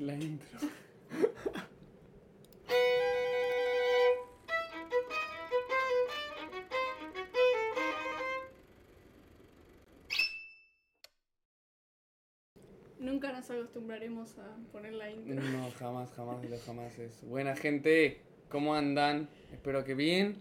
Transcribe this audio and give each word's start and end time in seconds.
La 0.00 0.14
intro. 0.14 0.58
Nunca 13.00 13.32
nos 13.32 13.50
acostumbraremos 13.50 14.38
a 14.38 14.56
poner 14.70 14.92
la 14.92 15.10
intro. 15.10 15.34
No, 15.34 15.70
jamás, 15.72 16.12
jamás 16.12 16.42
de 16.42 16.48
los 16.48 16.62
jamás 16.62 16.96
es. 16.98 17.24
Buena 17.24 17.56
gente, 17.56 18.20
¿cómo 18.48 18.76
andan? 18.76 19.28
Espero 19.52 19.84
que 19.84 19.94
bien, 19.94 20.36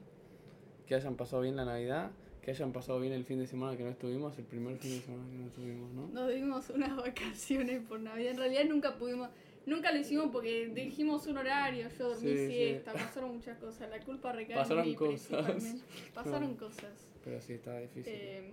que 0.85 0.93
hayan 0.93 1.15
pasado 1.15 1.41
bien 1.41 1.55
la 1.55 1.65
Navidad, 1.65 2.11
que 2.41 2.51
hayan 2.51 2.71
pasado 2.71 2.99
bien 2.99 3.13
el 3.13 3.25
fin 3.25 3.39
de 3.39 3.47
semana 3.47 3.75
que 3.75 3.83
no 3.83 3.89
estuvimos, 3.89 4.37
el 4.37 4.45
primer 4.45 4.77
fin 4.77 4.91
de 4.91 5.01
semana 5.01 5.29
que 5.29 5.37
no 5.37 5.47
estuvimos, 5.47 5.91
¿no? 5.93 6.07
Nos 6.07 6.33
dimos 6.33 6.69
unas 6.69 6.95
vacaciones 6.95 7.81
por 7.81 7.99
Navidad. 7.99 8.31
En 8.31 8.37
realidad 8.37 8.63
nunca 8.65 8.95
pudimos, 8.97 9.29
nunca 9.67 9.91
lo 9.91 9.99
hicimos 9.99 10.29
porque 10.31 10.69
dijimos 10.69 11.27
un 11.27 11.37
horario, 11.37 11.87
yo 11.99 12.09
dormí 12.09 12.31
Sí, 12.31 12.37
sí. 12.37 12.47
siesta, 12.47 12.93
pasaron 12.93 13.35
muchas 13.35 13.57
cosas. 13.59 13.89
La 13.91 13.99
culpa 13.99 14.31
recae 14.31 14.55
Pasaron 14.55 14.83
en 14.83 14.89
mí 14.89 14.95
cosas. 14.95 15.27
principalmente. 15.27 15.83
Pasaron 16.15 16.51
No. 16.53 16.57
cosas. 16.57 17.07
Pero 17.23 17.41
sí, 17.41 17.53
estaba 17.53 17.79
difícil. 17.79 18.13
Eh, 18.15 18.51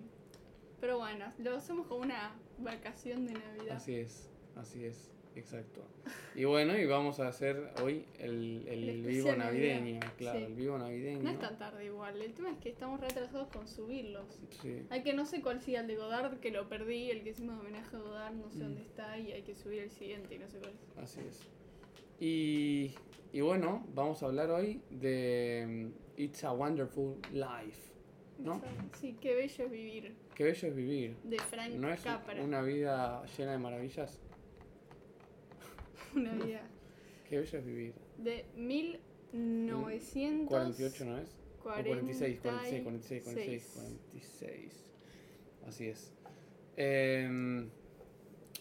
pero 0.80 0.98
bueno, 0.98 1.32
lo 1.38 1.56
hacemos 1.56 1.86
como 1.86 2.02
una 2.02 2.34
vacación 2.58 3.24
de 3.26 3.32
Navidad. 3.32 3.76
Así 3.76 3.94
es, 3.94 4.28
así 4.56 4.84
es, 4.84 5.10
exacto. 5.36 5.82
Y 6.34 6.44
bueno, 6.44 6.76
y 6.76 6.84
vamos 6.86 7.20
a 7.20 7.28
hacer 7.28 7.72
hoy 7.82 8.04
el, 8.18 8.64
el 8.68 8.88
El 8.88 9.02
vivo 9.02 9.32
navideño, 9.34 9.80
Navidad, 10.00 10.12
claro, 10.18 10.38
sí. 10.38 10.44
el 10.46 10.54
vivo 10.54 10.78
navideño. 10.78 11.22
No 11.22 11.30
es 11.30 11.38
tan 11.38 11.58
tarde 11.58 11.84
igual, 11.86 12.20
el 12.20 12.32
tema 12.34 12.50
es 12.50 12.58
que 12.58 12.68
estamos 12.70 13.00
retrasados 13.00 13.48
con 13.48 13.66
subirlos. 13.68 14.40
Sí, 14.62 14.82
Hay 14.90 15.02
que 15.02 15.12
no 15.14 15.24
sé 15.26 15.40
cuál 15.42 15.60
siga 15.60 15.80
el 15.80 15.86
de 15.86 15.96
Godard, 15.96 16.38
que 16.40 16.50
lo 16.50 16.68
perdí, 16.68 17.10
el 17.10 17.22
que 17.22 17.30
hicimos 17.30 17.54
de 17.56 17.60
homenaje 17.62 17.96
a 17.96 17.98
Godard, 18.00 18.34
no 18.34 18.50
sé 18.50 18.58
Mm. 18.58 18.62
dónde 18.62 18.82
está, 18.82 19.18
y 19.18 19.32
hay 19.32 19.42
que 19.42 19.54
subir 19.54 19.82
el 19.82 19.90
siguiente 19.90 20.34
y 20.34 20.38
no 20.38 20.48
sé 20.48 20.58
cuál 20.58 20.72
es. 20.72 20.98
así 21.02 21.20
es. 21.28 21.40
Y, 22.20 22.94
y 23.32 23.40
bueno, 23.40 23.86
vamos 23.94 24.22
a 24.22 24.26
hablar 24.26 24.50
hoy 24.50 24.80
de 24.90 25.90
mm, 26.16 26.20
It's 26.20 26.44
a 26.44 26.52
Wonderful 26.52 27.16
Life, 27.32 27.92
¿no? 28.38 28.62
Sí, 29.00 29.16
qué 29.20 29.34
bello 29.34 29.64
es 29.64 29.70
vivir. 29.70 30.14
Qué 30.34 30.44
bello 30.44 30.68
es 30.68 30.74
vivir. 30.74 31.16
De 31.24 31.38
Frank 31.38 31.72
¿No 31.74 31.88
es 31.92 32.00
Capra. 32.00 32.42
una 32.42 32.62
vida 32.62 33.24
llena 33.36 33.52
de 33.52 33.58
maravillas? 33.58 34.20
Una 36.14 36.32
vida. 36.34 36.62
Qué 37.28 37.38
bello 37.38 37.58
es 37.58 37.64
vivir. 37.64 37.94
De 38.18 38.44
1900. 38.56 40.48
48, 40.48 41.04
¿no 41.04 41.18
es? 41.18 41.28
O 41.60 41.62
46, 41.64 42.40
46, 42.40 42.82
46, 42.82 43.22
46, 43.24 43.72
46. 44.12 44.90
Así 45.66 45.88
es. 45.88 46.12
Em, 46.76 47.68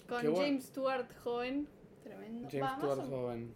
Con. 0.08 0.36
James 0.36 0.64
Stewart 0.66 1.08
joven. 1.24 1.68
Tremendo. 2.04 2.48
James 2.50 2.62
más 2.62 2.78
Stewart 2.80 3.10
joven. 3.10 3.54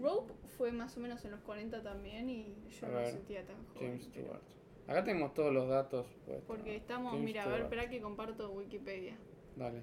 Rope 0.00 0.32
fue 0.56 0.72
más 0.72 0.96
o 0.96 1.00
menos 1.00 1.24
en 1.24 1.30
los 1.32 1.40
40 1.42 1.82
también 1.82 2.28
y 2.30 2.54
yo 2.80 2.86
A 2.86 2.90
no 2.90 3.00
me 3.00 3.10
sentía 3.10 3.44
tan 3.46 3.56
joven. 3.66 3.88
James 3.88 4.08
pero- 4.12 4.24
Stewart. 4.26 4.42
Acá 4.88 5.04
tenemos 5.04 5.32
todos 5.34 5.52
los 5.54 5.68
datos. 5.68 6.06
puestos. 6.26 6.44
Porque 6.46 6.74
estamos, 6.76 7.12
James 7.12 7.24
mira, 7.24 7.42
a 7.44 7.46
ver, 7.46 7.54
Stewart. 7.58 7.72
espera 7.72 7.88
que 7.90 8.00
comparto 8.00 8.50
Wikipedia. 8.50 9.16
Dale. 9.56 9.82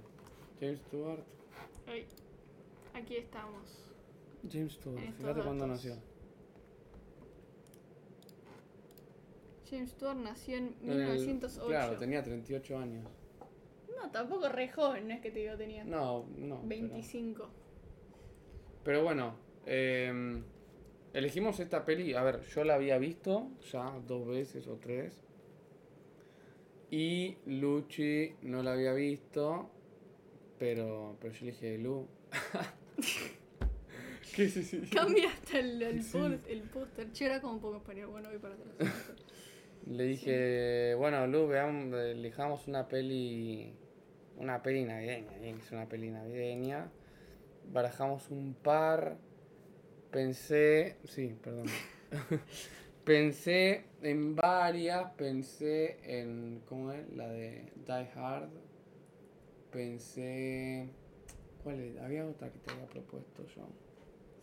James 0.60 0.80
Stewart. 0.88 1.22
Ay, 1.88 2.06
aquí 3.02 3.18
estamos. 3.18 3.94
James 4.50 4.74
estos 4.74 4.96
Fíjate 5.18 5.42
cuándo 5.42 5.68
nació. 5.68 5.96
James 9.70 9.92
Stewart 9.92 10.18
nació 10.18 10.58
en 10.58 10.76
En 10.82 10.92
el- 10.92 10.98
1908. 11.20 11.68
claro, 11.68 11.98
tenía 11.98 12.24
38 12.24 12.78
años. 12.78 13.06
No, 14.02 14.10
tampoco 14.12 14.50
re 14.50 14.70
joven, 14.70 15.08
no 15.08 15.14
es 15.14 15.22
que 15.22 15.30
te 15.32 15.40
digo 15.40 15.56
tenía 15.58 15.84
No, 15.84 16.26
no. 16.38 16.56
pero- 16.58 16.68
25. 16.68 17.50
Pero, 18.84 19.04
bueno, 19.04 19.36
eh, 19.66 20.42
elegimos 21.14 21.60
esta 21.60 21.86
peli. 21.86 22.14
A 22.14 22.24
ver, 22.24 22.42
yo 22.48 22.64
la 22.64 22.76
había 22.76 22.98
visto 22.98 23.50
ya 23.72 24.00
dos 24.08 24.26
veces 24.26 24.68
o 24.68 24.78
tres. 24.78 25.22
Y 26.90 27.38
Luchi 27.46 28.34
no 28.42 28.64
la 28.64 28.72
había 28.74 28.94
visto. 28.94 29.70
Pero, 30.58 31.16
pero 31.22 31.34
yo 31.34 31.46
le 31.46 31.52
dije, 31.52 31.78
Lu. 31.78 32.08
¿Qué 34.36 34.50
sí, 34.50 34.64
sí? 34.64 34.82
Cambia 34.94 35.30
hasta 35.30 35.60
el, 35.60 35.82
el, 35.82 36.04
Sí. 36.04 36.18
el 36.48 36.62
póster. 36.64 37.12
Che, 37.12 37.26
era 37.26 37.42
como 37.42 37.60
poco 37.60 37.78
español. 37.78 38.10
Bueno, 38.10 38.30
voy 38.30 38.40
para 38.40 38.56
atrás. 38.56 38.78
Le 39.88 40.04
dije, 40.04 40.94
bueno, 40.96 41.26
Lu, 41.28 41.48
veamos, 41.48 41.94
elijamos 42.00 42.68
una 42.68 42.88
peli. 42.88 43.74
Una 44.38 44.62
peli 44.62 44.86
navideña. 44.86 45.38
Bien, 45.40 45.58
que 45.58 45.64
es 45.66 45.72
una 45.72 45.88
peli 45.88 46.10
navideña. 46.10 46.92
Barajamos 47.72 48.30
un 48.30 48.54
par. 48.54 49.18
Pensé. 50.12 50.98
Sí, 51.06 51.36
perdón. 51.42 51.68
pensé 53.04 53.86
en 54.02 54.36
varias. 54.36 55.12
Pensé 55.14 55.98
en. 56.04 56.62
¿Cómo 56.68 56.92
es? 56.92 57.10
La 57.14 57.28
de 57.28 57.72
Die 57.86 58.10
Hard. 58.16 58.50
Pensé. 59.72 60.90
¿Cuál 61.70 61.82
es? 61.82 61.98
Había 62.02 62.26
otra 62.26 62.50
que 62.52 62.58
te 62.58 62.72
había 62.72 62.88
propuesto 62.88 63.46
yo. 63.56 63.68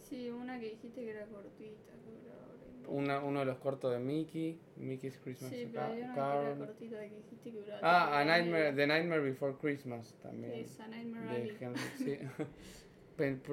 Sí, 0.08 0.30
una 0.30 0.60
que 0.60 0.70
dijiste 0.70 1.00
que 1.02 1.10
era 1.10 1.26
cortita. 1.26 1.92
que. 2.04 2.88
Una, 2.88 3.18
uno 3.18 3.40
de 3.40 3.46
los 3.46 3.58
cortos 3.58 3.92
de 3.92 3.98
Mickey. 3.98 4.60
Mickey's 4.76 5.18
Christmas 5.18 5.50
Sí, 5.50 5.68
pero 5.72 5.86
había 5.86 6.04
una 6.04 6.12
que 6.14 6.20
Carol. 6.20 6.46
era 6.46 6.66
cortita 6.66 7.00
que 7.00 7.14
dijiste 7.16 7.50
que 7.50 7.56
duraba. 7.58 7.80
Ah, 7.82 8.20
A 8.20 8.24
Nightmare. 8.24 8.72
The 8.74 8.86
Nightmare 8.86 9.22
Before 9.22 9.54
Christmas 9.60 10.14
también. 10.22 10.52
Esa, 10.52 10.86
Nightmare 10.86 11.26
de 11.26 11.42
Alley. 11.42 11.56
Henry, 11.58 11.80
sí. 11.96 12.18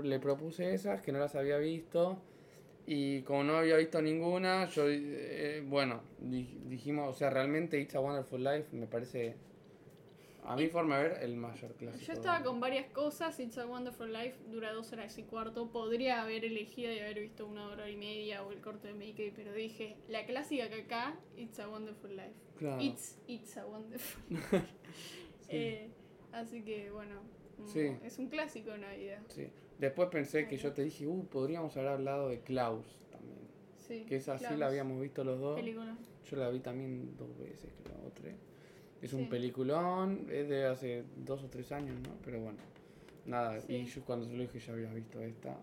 Le 0.03 0.19
propuse 0.19 0.71
esas 0.75 1.01
que 1.01 1.11
no 1.11 1.17
las 1.17 1.33
había 1.33 1.57
visto. 1.57 2.21
Y 2.85 3.21
como 3.23 3.43
no 3.43 3.55
había 3.57 3.77
visto 3.77 4.01
ninguna, 4.03 4.67
yo, 4.69 4.83
eh, 4.87 5.63
bueno, 5.65 6.01
di- 6.19 6.59
dijimos, 6.65 7.09
o 7.09 7.17
sea, 7.17 7.31
realmente 7.31 7.79
It's 7.79 7.95
a 7.95 8.01
Wonderful 8.01 8.43
Life 8.43 8.67
me 8.75 8.85
parece, 8.87 9.35
a 10.45 10.55
mi 10.55 10.67
forma 10.67 10.97
de 10.97 11.09
ver, 11.09 11.23
el 11.23 11.35
mayor 11.37 11.73
clásico. 11.75 12.05
Yo 12.05 12.13
estaba 12.13 12.43
con 12.43 12.59
varias 12.59 12.87
cosas. 12.91 13.39
It's 13.39 13.57
a 13.57 13.65
Wonderful 13.65 14.11
Life 14.11 14.37
dura 14.49 14.71
dos 14.73 14.91
horas 14.91 15.17
y 15.17 15.23
cuarto. 15.23 15.71
Podría 15.71 16.21
haber 16.21 16.45
elegido 16.45 16.91
y 16.91 16.99
haber 16.99 17.19
visto 17.19 17.45
una 17.47 17.67
hora 17.67 17.89
y 17.89 17.95
media 17.95 18.43
o 18.43 18.51
el 18.51 18.59
corto 18.61 18.87
de 18.87 18.93
Mickey, 18.93 19.31
pero 19.31 19.53
dije, 19.53 19.97
la 20.07 20.25
clásica 20.25 20.69
que 20.69 20.81
acá, 20.81 21.17
It's 21.37 21.59
a 21.59 21.67
Wonderful 21.69 22.15
Life. 22.15 22.33
Claro. 22.57 22.81
It's, 22.81 23.17
it's 23.27 23.57
a 23.57 23.65
Wonderful 23.65 24.23
Life. 24.29 24.63
Eh, 25.49 25.89
así 26.31 26.63
que 26.63 26.89
bueno, 26.91 27.21
Sí. 27.65 27.95
es 28.03 28.17
un 28.19 28.27
clásico 28.27 28.71
de 28.71 28.79
Navidad. 28.79 29.19
Sí. 29.29 29.47
Después 29.79 30.09
pensé 30.09 30.47
que 30.47 30.57
yo 30.57 30.73
te 30.73 30.83
dije, 30.83 31.07
uh, 31.07 31.25
podríamos 31.27 31.75
haber 31.77 31.89
hablado 31.89 32.29
de 32.29 32.41
Klaus 32.41 32.85
también. 33.11 33.39
Sí, 33.77 34.05
Que 34.05 34.17
esa 34.17 34.37
sí 34.37 34.45
Klaus, 34.45 34.59
la 34.59 34.67
habíamos 34.67 35.01
visto 35.01 35.23
los 35.23 35.39
dos. 35.39 35.55
Película. 35.59 35.97
Yo 36.29 36.37
la 36.37 36.49
vi 36.49 36.59
también 36.59 37.15
dos 37.17 37.37
veces, 37.37 37.71
creo, 37.83 37.97
o 38.05 38.11
tres. 38.11 38.35
Es 39.03 39.11
Sí. 39.11 39.15
un 39.17 39.29
peliculón, 39.29 40.27
es 40.31 40.47
de 40.49 40.65
hace 40.65 41.03
dos 41.17 41.43
o 41.43 41.47
tres 41.49 41.71
años, 41.71 41.95
¿no? 42.07 42.15
Pero 42.23 42.39
bueno, 42.39 42.57
nada, 43.25 43.59
Sí. 43.61 43.73
y 43.75 43.85
yo 43.85 44.03
cuando 44.05 44.25
te 44.27 44.33
lo 44.33 44.41
dije 44.41 44.59
ya 44.59 44.73
habías 44.73 44.93
visto 44.95 45.21
esta. 45.21 45.57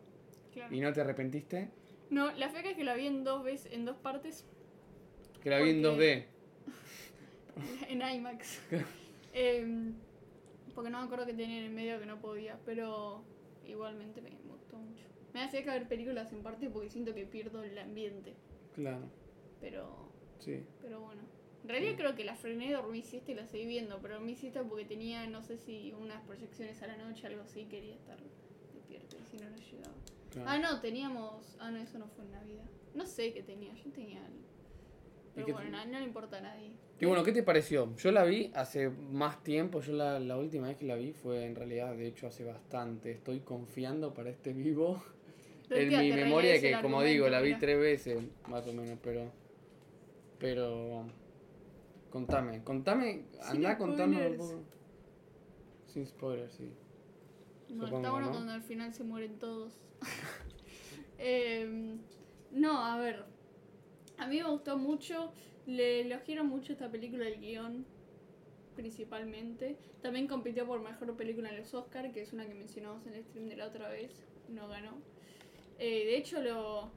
Claro. 0.53 0.75
¿Y 0.75 0.81
no 0.81 0.93
te 0.93 1.01
arrepentiste? 1.01 1.71
No, 2.11 2.31
la 2.33 2.50
feca 2.50 2.71
es 2.71 2.77
que 2.77 2.84
la 2.84 2.95
vi 2.95 3.06
en 3.06 3.25
dos 3.25 3.43
veces, 3.43 3.73
en 3.73 3.84
dos 3.84 3.97
partes, 3.97 4.45
Que 5.43 5.49
la 5.49 5.59
vi 5.61 5.71
en 5.71 5.83
Porque- 5.83 6.27
2D. 6.27 6.27
en 7.89 8.03
IMAX. 8.03 8.61
Em, 9.33 9.95
porque 10.75 10.91
no 10.91 10.99
me 10.99 11.05
acuerdo 11.06 11.25
que 11.25 11.33
tenía 11.34 11.59
en 11.61 11.65
el 11.65 11.71
medio 11.73 11.99
que 12.00 12.05
no 12.06 12.21
podía, 12.21 12.59
pero 12.67 13.23
igualmente 13.67 14.21
me 14.21 14.31
gustó 14.49 14.77
mucho. 14.77 15.05
Me 15.33 15.43
hacía 15.43 15.62
que 15.65 15.71
ver 15.71 15.89
películas 15.89 16.31
en 16.33 16.43
parte 16.43 16.69
porque 16.69 16.91
siento 16.91 17.15
que 17.15 17.25
pierdo 17.27 17.62
el 17.62 17.79
ambiente, 17.79 18.34
Claro, 18.75 19.09
pero 19.61 20.11
sí. 20.41 20.62
pero 20.83 21.00
bueno. 21.00 21.23
En 21.62 21.69
realidad 21.69 21.94
creo 21.97 22.15
que 22.15 22.25
la 22.25 22.34
frené, 22.37 22.72
dormí 22.72 23.03
siesta 23.03 23.32
y 23.32 23.34
la 23.34 23.47
seguí 23.47 23.66
viendo, 23.66 23.98
pero 24.00 24.15
dormí 24.15 24.34
siesta 24.34 24.62
porque 24.65 24.84
tenía, 24.84 25.26
no 25.26 25.43
sé 25.43 25.59
si 25.59 25.93
unas 25.93 26.22
proyecciones 26.22 26.82
a 26.82 26.87
la 26.87 26.97
noche, 26.97 27.26
algo 27.26 27.43
así, 27.43 27.65
quería 27.66 27.94
estar 27.94 28.16
despierta 28.75 29.16
y 29.16 29.25
si 29.25 29.37
no, 29.37 29.50
no 29.50 29.56
llegaba. 29.56 29.94
claro. 30.31 30.49
Ah, 30.49 30.58
no, 30.58 30.81
teníamos... 30.81 31.56
Ah, 31.58 31.70
no, 31.70 31.79
eso 31.79 31.99
no 31.99 32.08
fue 32.08 32.25
en 32.25 32.32
Navidad. 32.32 32.64
No 32.94 33.06
sé 33.06 33.32
qué 33.32 33.43
tenía, 33.43 33.75
yo 33.75 33.90
tenía... 33.93 34.20
Pero 35.35 35.55
bueno, 35.55 35.70
no, 35.70 35.87
no 35.87 35.99
le 35.99 36.05
importa 36.05 36.38
a 36.38 36.40
nadie. 36.40 36.73
Y 36.99 37.06
bueno, 37.06 37.23
¿qué 37.23 37.32
te 37.32 37.43
pareció? 37.43 37.94
Yo 37.96 38.11
la 38.11 38.25
vi 38.25 38.50
hace 38.55 38.90
más 38.90 39.43
tiempo, 39.43 39.81
yo 39.81 39.93
la, 39.93 40.19
la 40.19 40.37
última 40.37 40.67
vez 40.69 40.76
que 40.76 40.85
la 40.85 40.96
vi 40.96 41.12
fue 41.12 41.44
en 41.44 41.55
realidad, 41.55 41.94
de 41.94 42.06
hecho, 42.06 42.26
hace 42.26 42.44
bastante. 42.44 43.12
Estoy 43.12 43.40
confiando 43.40 44.12
para 44.12 44.31
este 44.31 44.52
vivo 44.52 45.02
en 45.70 45.88
mi 45.88 46.12
memoria, 46.12 46.61
que 46.61 46.76
como 46.82 47.02
digo, 47.02 47.29
la 47.29 47.40
vi 47.40 47.50
mirá. 47.50 47.58
tres 47.61 47.79
veces, 47.79 48.19
más 48.49 48.67
o 48.67 48.73
menos, 48.73 48.99
pero... 49.02 49.31
Pero... 50.38 51.06
Contame, 52.11 52.62
contame, 52.65 53.25
anda 53.43 53.79
contando 53.79 54.17
un 54.19 54.23
spoilers. 54.25 54.37
poco. 54.53 54.65
Sin 55.87 56.07
spoilers, 56.07 56.53
sí. 56.55 56.73
No, 57.69 57.85
Supongo, 57.87 57.97
está 57.97 58.11
bueno 58.11 58.27
¿no? 58.27 58.33
cuando 58.33 58.53
al 58.53 58.62
final 58.62 58.93
se 58.93 59.05
mueren 59.05 59.39
todos. 59.39 59.81
Em, 61.23 61.99
no, 62.51 62.83
a 62.83 62.97
ver. 62.97 63.27
A 64.17 64.27
mí 64.27 64.39
me 64.39 64.49
gustó 64.49 64.79
mucho. 64.79 65.33
Le 65.67 66.01
elogiaron 66.01 66.49
mucho 66.49 66.73
esta 66.73 66.91
película, 66.91 67.29
el 67.29 67.39
guion, 67.39 67.85
principalmente. 68.75 69.77
También 70.01 70.27
compitió 70.27 70.67
por 70.67 70.81
mejor 70.81 71.15
película 71.17 71.51
en 71.51 71.59
los 71.59 71.75
Oscar, 71.75 72.11
que 72.12 72.23
es 72.23 72.33
una 72.33 72.47
que 72.47 72.55
mencionamos 72.55 73.07
en 73.07 73.15
el 73.15 73.25
stream 73.25 73.49
de 73.49 73.57
la 73.57 73.67
otra 73.67 73.91
vez. 73.91 74.25
no 74.49 74.67
ganó. 74.67 74.97
Eh, 75.79 76.07
de 76.07 76.17
hecho, 76.17 76.41
lo, 76.41 76.91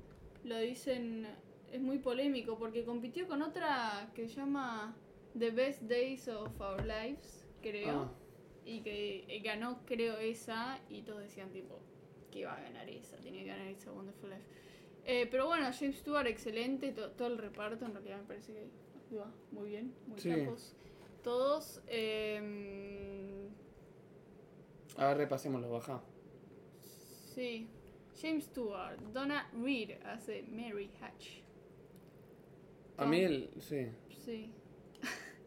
lo 0.46 0.58
dicen, 0.60 1.28
es 1.72 1.82
muy 1.82 2.00
polémico 2.00 2.58
porque 2.58 2.86
compitió 2.86 3.28
con 3.28 3.42
otra 3.42 4.10
que 4.16 4.30
se 4.30 4.36
llama 4.36 4.96
The 5.38 5.52
Best 5.52 5.82
Days 5.84 6.28
of 6.28 6.60
Our 6.62 6.84
Lives, 6.86 7.46
creo. 7.62 7.90
Ah, 8.04 8.12
Y 8.66 8.82
que 8.82 9.26
eh, 9.28 9.40
ganó, 9.42 9.82
creo, 9.86 10.18
esa. 10.18 10.80
Y 10.90 11.02
todos 11.02 11.22
decían, 11.22 11.50
tipo, 11.52 11.80
que 12.32 12.40
iba 12.40 12.54
a 12.56 12.62
ganar 12.62 12.90
esa. 12.90 13.18
Tenía 13.18 13.42
que 13.44 13.48
ganar 13.50 13.68
esa 13.68 13.92
Wonderful 13.92 14.30
Life. 14.30 14.44
Eh, 15.06 15.28
pero 15.30 15.48
bueno, 15.48 15.70
James 15.78 15.98
Stewart, 15.98 16.28
excelente. 16.28 16.92
to- 16.94 17.12
todo 17.12 17.28
el 17.28 17.38
reparto, 17.38 17.86
en 17.86 17.94
realidad 17.94 18.20
me 18.20 18.24
parece 18.28 18.54
que 18.54 18.68
actúa 18.96 19.32
muy 19.52 19.70
bien. 19.70 19.94
Muy 20.08 20.20
Sí. 20.20 20.30
capos. 20.30 20.76
Todos. 21.24 21.82
eh, 21.88 23.50
a 24.98 25.08
ver, 25.08 25.18
repasémoslo, 25.18 25.70
baja. 25.72 26.02
sí. 27.34 27.68
James 28.22 28.46
Stewart. 28.46 29.00
Donna 29.12 29.50
Reed 29.54 29.92
hace 30.06 30.44
Mary 30.44 30.90
Hatch. 31.02 31.42
A 32.98 33.06
mí 33.06 33.20
el, 33.22 33.50
sí. 33.60 33.88
Sí. 34.24 34.52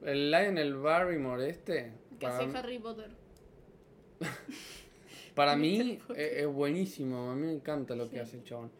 El 0.06 0.31
Lionel 0.31 0.76
Barrymore 0.76 1.49
este, 1.49 1.93
Que 2.19 2.26
hace 2.26 2.56
Harry 2.56 2.79
Potter. 2.79 3.11
para 5.35 5.56
mí 5.56 5.99
Potter. 5.99 6.20
es, 6.20 6.38
es 6.38 6.47
buenísimo, 6.47 7.31
a 7.31 7.35
mí 7.35 7.47
me 7.47 7.53
encanta 7.53 7.94
lo 7.97 8.08
que 8.08 8.20
hace 8.20 8.37
el 8.37 8.44
chabón. 8.44 8.70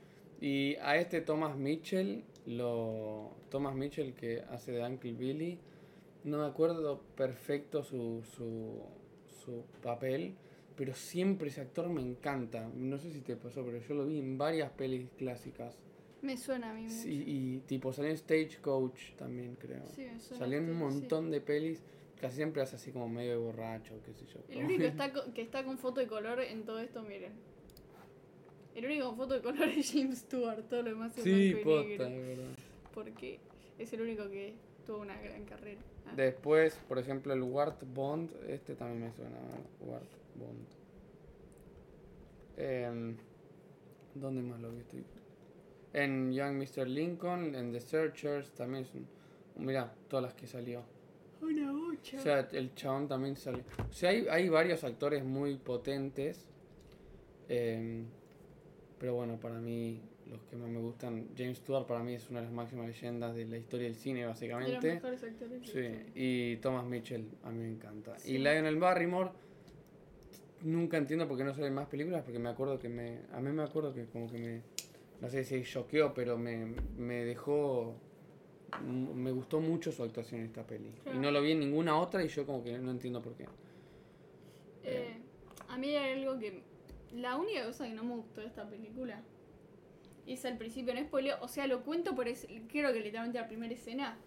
Y 0.41 0.77
a 0.77 0.97
este 0.97 1.21
Thomas 1.21 1.57
Mitchell, 1.57 2.25
lo 2.47 3.37
Thomas 3.51 3.75
Mitchell 3.75 4.15
que 4.15 4.43
hace 4.51 4.71
de 4.73 4.85
Uncle 4.85 5.13
Billy, 5.15 5.59
no 6.25 6.39
me 6.39 6.47
acuerdo 6.47 7.03
perfecto 7.17 7.83
su, 7.83 8.23
su, 8.37 8.83
su 9.45 9.65
papel, 9.83 10.35
pero 10.77 10.95
siempre 10.95 11.49
ese 11.49 11.63
actor 11.63 11.89
me 11.89 12.03
encanta. 12.03 12.69
No 12.75 12.99
sé 12.99 13.13
si 13.13 13.21
te 13.21 13.37
pasó, 13.37 13.65
pero 13.65 13.79
yo 13.79 13.95
lo 13.95 14.07
vi 14.07 14.19
en 14.19 14.39
varias 14.39 14.71
pelis 14.73 15.09
clásicas. 15.17 15.79
Me 16.23 16.37
suena 16.37 16.71
a 16.71 16.75
mí 16.75 16.83
mucho. 16.85 16.95
Sí, 16.95 17.23
y 17.27 17.59
tipo 17.67 17.93
salió 17.93 18.17
Stagecoach 18.17 19.15
también, 19.17 19.55
creo. 19.57 19.83
Sí, 19.95 20.03
me 20.03 20.19
suena 20.21 20.39
Salió 20.45 20.59
en 20.59 20.65
un 20.65 20.71
bastante, 20.81 20.95
sí. 20.95 21.01
montón 21.03 21.31
de 21.31 21.41
pelis, 21.41 21.83
casi 22.21 22.37
siempre 22.37 22.63
hace 22.63 22.77
así 22.77 22.91
como 22.91 23.09
medio 23.09 23.33
de 23.33 23.37
borracho, 23.37 23.95
qué 24.05 24.13
sé 24.15 24.25
yo. 24.27 24.41
El 24.49 24.65
único 24.65 24.81
que 24.81 24.87
está, 24.89 25.13
co- 25.13 25.33
que 25.35 25.43
está 25.43 25.65
con 25.65 25.79
foto 25.79 26.01
de 26.01 26.07
color 26.07 26.41
en 26.41 26.65
todo 26.65 26.81
esto, 26.81 27.03
miren. 27.03 27.33
El 28.75 28.87
único 28.87 29.07
con 29.09 29.17
foto 29.17 29.35
de 29.35 29.43
color 29.43 29.69
es 29.69 29.93
James 29.93 30.19
Stewart, 30.19 30.63
todo 30.69 30.83
lo 30.83 30.91
demás 30.91 31.17
es 31.19 31.25
Sí, 31.25 31.53
blanco 31.53 31.81
y 31.83 31.87
negro. 31.89 32.05
de 32.07 32.19
verdad. 32.23 32.55
Porque 32.95 33.39
es 33.79 33.93
el 33.93 34.01
único 34.01 34.29
que 34.29 34.55
tuvo 34.87 34.99
una 35.03 35.21
gran 35.21 35.45
carrera. 35.45 35.81
Ah, 36.07 36.15
Después, 36.17 36.79
por 36.89 36.99
ejemplo, 36.99 37.33
el 37.35 37.43
Wart 37.43 37.83
Bond, 37.95 38.31
este 38.49 38.75
también 38.75 39.03
me 39.03 39.13
suena, 39.13 39.37
Wart 39.81 40.09
Bond. 40.35 40.67
Em, 42.57 43.17
¿Dónde 44.15 44.41
más 44.43 44.59
lo 44.61 44.71
vi? 44.73 44.79
Estoy- 44.81 45.05
En 45.97 46.31
Young 46.31 46.57
Mr. 46.59 46.87
Lincoln, 46.87 47.55
en 47.55 47.73
The 47.73 47.81
Searchers, 47.81 48.53
también 48.53 48.85
es 48.85 48.95
un... 48.95 49.07
Mira, 49.57 49.95
todas 50.09 50.25
las 50.25 50.35
que 50.35 50.47
salió. 50.47 50.83
Una 51.41 51.73
bocha. 51.73 52.19
O 52.19 52.21
sea, 52.21 52.41
el 52.53 52.75
chabón 52.75 53.09
también 53.09 53.35
sale. 53.37 53.65
O 53.89 53.93
sea, 53.93 54.11
hay, 54.11 54.27
hay 54.31 54.49
varios 54.51 54.85
actores 54.85 55.25
muy 55.25 55.57
potentes. 55.57 56.47
em, 57.49 58.05
pero 58.99 59.15
bueno, 59.15 59.41
para 59.41 59.59
mí, 59.59 60.03
los 60.31 60.43
que 60.45 60.57
más 60.57 60.69
me 60.69 60.81
gustan, 60.81 61.29
James 61.35 61.57
Stewart 61.59 61.87
para 61.87 62.03
mí 62.03 62.15
es 62.15 62.29
una 62.29 62.41
de 62.41 62.47
las 62.47 62.55
máximas 62.55 62.87
leyendas 62.89 63.35
de 63.35 63.47
la 63.47 63.57
historia 63.57 63.87
del 63.87 63.97
cine, 63.97 64.21
de 64.21 64.27
los 64.27 64.35
básicamente. 64.35 64.95
mejores 64.95 65.25
actores. 65.25 65.63
Sí, 65.71 66.13
y 66.15 66.57
Thomas 66.59 66.85
Mitchell 66.85 67.27
a 67.43 67.51
mí 67.51 67.59
me 67.59 67.69
encanta. 67.71 68.19
Sí. 68.19 68.33
Y 68.33 68.39
Lionel 68.39 68.77
Barrymore, 68.77 69.31
nunca 70.63 70.97
entiendo 70.99 71.27
por 71.27 71.39
qué 71.39 71.45
no 71.45 71.55
salen 71.55 71.73
más 71.73 71.87
películas, 71.89 72.23
porque 72.23 72.39
me 72.39 72.51
acuerdo 72.51 72.79
que 72.79 72.89
me. 72.91 73.21
A 73.33 73.41
mí 73.41 73.51
me 73.51 73.63
acuerdo 73.63 73.95
que 73.95 74.05
como 74.07 74.31
que 74.31 74.39
me. 74.39 74.76
No 75.21 75.29
sé 75.29 75.45
si 75.45 75.63
choqueó, 75.65 76.13
pero 76.15 76.37
me, 76.39 76.75
me 76.97 77.25
dejó. 77.25 77.95
Me 79.15 79.31
gustó 79.31 79.61
mucho 79.61 79.93
su 79.93 80.03
actuación 80.03 80.41
en 80.41 80.47
esta 80.47 80.67
peli. 80.67 80.89
Y 80.89 81.01
Claro. 81.01 81.21
no 81.21 81.31
lo 81.31 81.41
vi 81.41 81.53
en 81.53 81.61
ninguna 81.61 81.99
otra 81.99 82.23
y 82.25 82.29
yo 82.29 82.45
como 82.45 82.63
que 82.63 82.77
no 82.79 82.91
entiendo 82.91 83.23
por 83.23 83.35
qué. 83.35 83.47
Eh, 84.85 85.17
a 85.69 85.79
mí 85.79 85.95
hay 85.95 86.21
algo 86.21 86.39
que. 86.39 86.63
La 87.13 87.37
única 87.37 87.65
cosa 87.65 87.87
que 87.87 87.95
no 87.95 88.05
me 88.05 88.15
gustó 88.17 88.41
de 88.41 88.49
esta 88.49 88.69
película 88.69 89.23
es 90.27 90.45
al 90.45 90.59
principio, 90.59 90.93
no 90.93 91.01
spoileo, 91.05 91.37
o 91.41 91.47
sea, 91.49 91.67
lo 91.69 91.83
cuento 91.85 92.15
por 92.17 92.27
es, 92.27 92.47
creo 92.69 92.93
que 92.93 92.99
literalmente 93.01 93.39
la 93.39 93.47
primera 93.47 93.73
escena, 93.73 94.19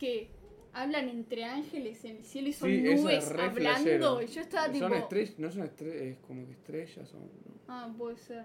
que 0.00 0.30
hablan 0.72 1.10
entre 1.10 1.44
ángeles 1.44 2.02
en 2.06 2.16
el 2.16 2.24
cielo 2.24 2.48
y 2.48 2.52
son 2.54 2.70
Sí, 2.70 2.80
nubes 2.82 3.24
es 3.24 3.30
hablando, 3.38 4.22
y 4.22 4.26
yo 4.28 4.40
estaba 4.40 4.72
tipo. 4.72 4.88
Son 4.88 4.94
estrellas, 4.94 5.38
no 5.38 5.50
son 5.50 5.62
estrellas, 5.64 5.96
es 6.02 6.18
como 6.26 6.46
que 6.46 6.52
estrellas 6.52 7.06
son. 7.08 7.20
¿no? 7.20 7.28
Ah, 7.68 7.92
puede 7.96 8.16
ser. 8.16 8.44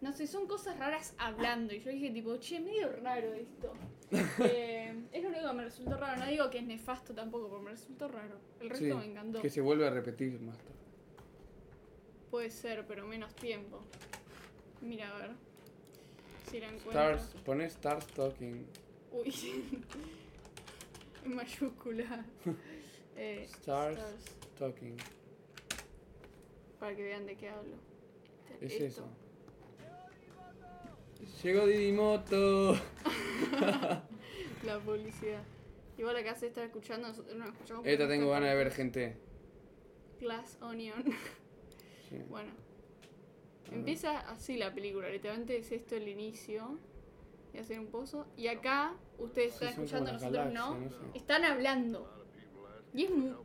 No 0.00 0.12
sé, 0.12 0.26
son 0.26 0.46
cosas 0.46 0.78
raras 0.78 1.14
hablando. 1.18 1.74
Y 1.74 1.80
yo 1.80 1.90
dije, 1.90 2.10
tipo, 2.10 2.36
che, 2.38 2.60
medio 2.60 2.90
raro 3.02 3.32
esto. 3.34 3.72
Eh, 4.40 4.92
es 5.12 5.22
lo 5.22 5.28
único 5.28 5.46
que 5.46 5.54
me 5.54 5.62
resultó 5.64 5.96
raro. 5.96 6.18
No 6.18 6.26
digo 6.26 6.50
que 6.50 6.58
es 6.58 6.64
nefasto 6.64 7.14
tampoco, 7.14 7.48
pero 7.48 7.62
me 7.62 7.70
resultó 7.70 8.08
raro. 8.08 8.40
El 8.60 8.70
resto 8.70 8.84
Sí, 8.84 8.92
me 8.92 9.04
encantó. 9.04 9.40
Que 9.40 9.50
se 9.50 9.60
vuelve 9.60 9.86
a 9.86 9.90
repetir 9.90 10.40
más 10.40 10.58
tarde. 10.58 10.74
Puede 12.28 12.50
ser, 12.50 12.84
pero 12.88 13.06
menos 13.06 13.32
tiempo. 13.36 13.82
Mira, 14.80 15.14
a 15.14 15.18
ver. 15.18 15.30
Si 16.50 16.58
la 16.58 16.66
encuentro. 16.66 16.90
Stars, 16.90 17.42
poné 17.44 17.64
Stars 17.66 18.06
Talking. 18.08 18.66
Uy. 19.12 19.34
en 21.24 21.34
mayúscula. 21.34 22.24
Eh, 23.16 23.46
Stars. 23.52 24.00
Talking. 24.58 24.96
Para 26.78 26.96
que 26.96 27.02
vean 27.02 27.26
de 27.26 27.36
qué 27.36 27.50
hablo. 27.50 27.74
Es 28.62 28.72
Esto. 28.72 28.84
eso. 28.84 29.08
Llegó 31.42 31.66
Didimoto. 31.66 32.74
La 34.64 34.78
publicidad. 34.84 35.42
Igual 35.98 36.16
acá 36.16 36.34
se 36.34 36.46
está 36.48 36.64
escuchando, 36.64 37.08
nosotros 37.08 37.36
no 37.36 37.44
escuchamos. 37.46 37.86
Esta 37.86 38.08
tengo 38.08 38.30
ganas 38.30 38.50
de 38.50 38.56
ver 38.56 38.70
gente. 38.72 39.16
Glass 40.20 40.58
Onion. 40.60 41.04
Sí. 42.10 42.16
Bueno. 42.28 42.50
A 43.68 43.70
ver. 43.70 43.78
Empieza 43.78 44.18
así 44.30 44.56
la 44.56 44.74
película, 44.74 45.08
literalmente 45.08 45.56
es 45.58 45.70
esto 45.70 45.94
el 45.94 46.08
inicio. 46.08 46.76
Y 47.54 47.58
hacer 47.58 47.78
un 47.78 47.86
pozo. 47.86 48.26
Y 48.36 48.48
acá, 48.48 48.96
ustedes 49.18 49.52
Sí, 49.52 49.64
están 49.64 49.68
escuchando, 49.84 50.12
nosotros 50.14 50.46
no. 50.52 50.70
galaxias, 50.72 50.90
no 50.90 51.12
sé. 51.12 51.18
Están 51.18 51.44
hablando. 51.44 52.12
Y 52.92 53.04
es 53.04 53.10
mu- 53.12 53.36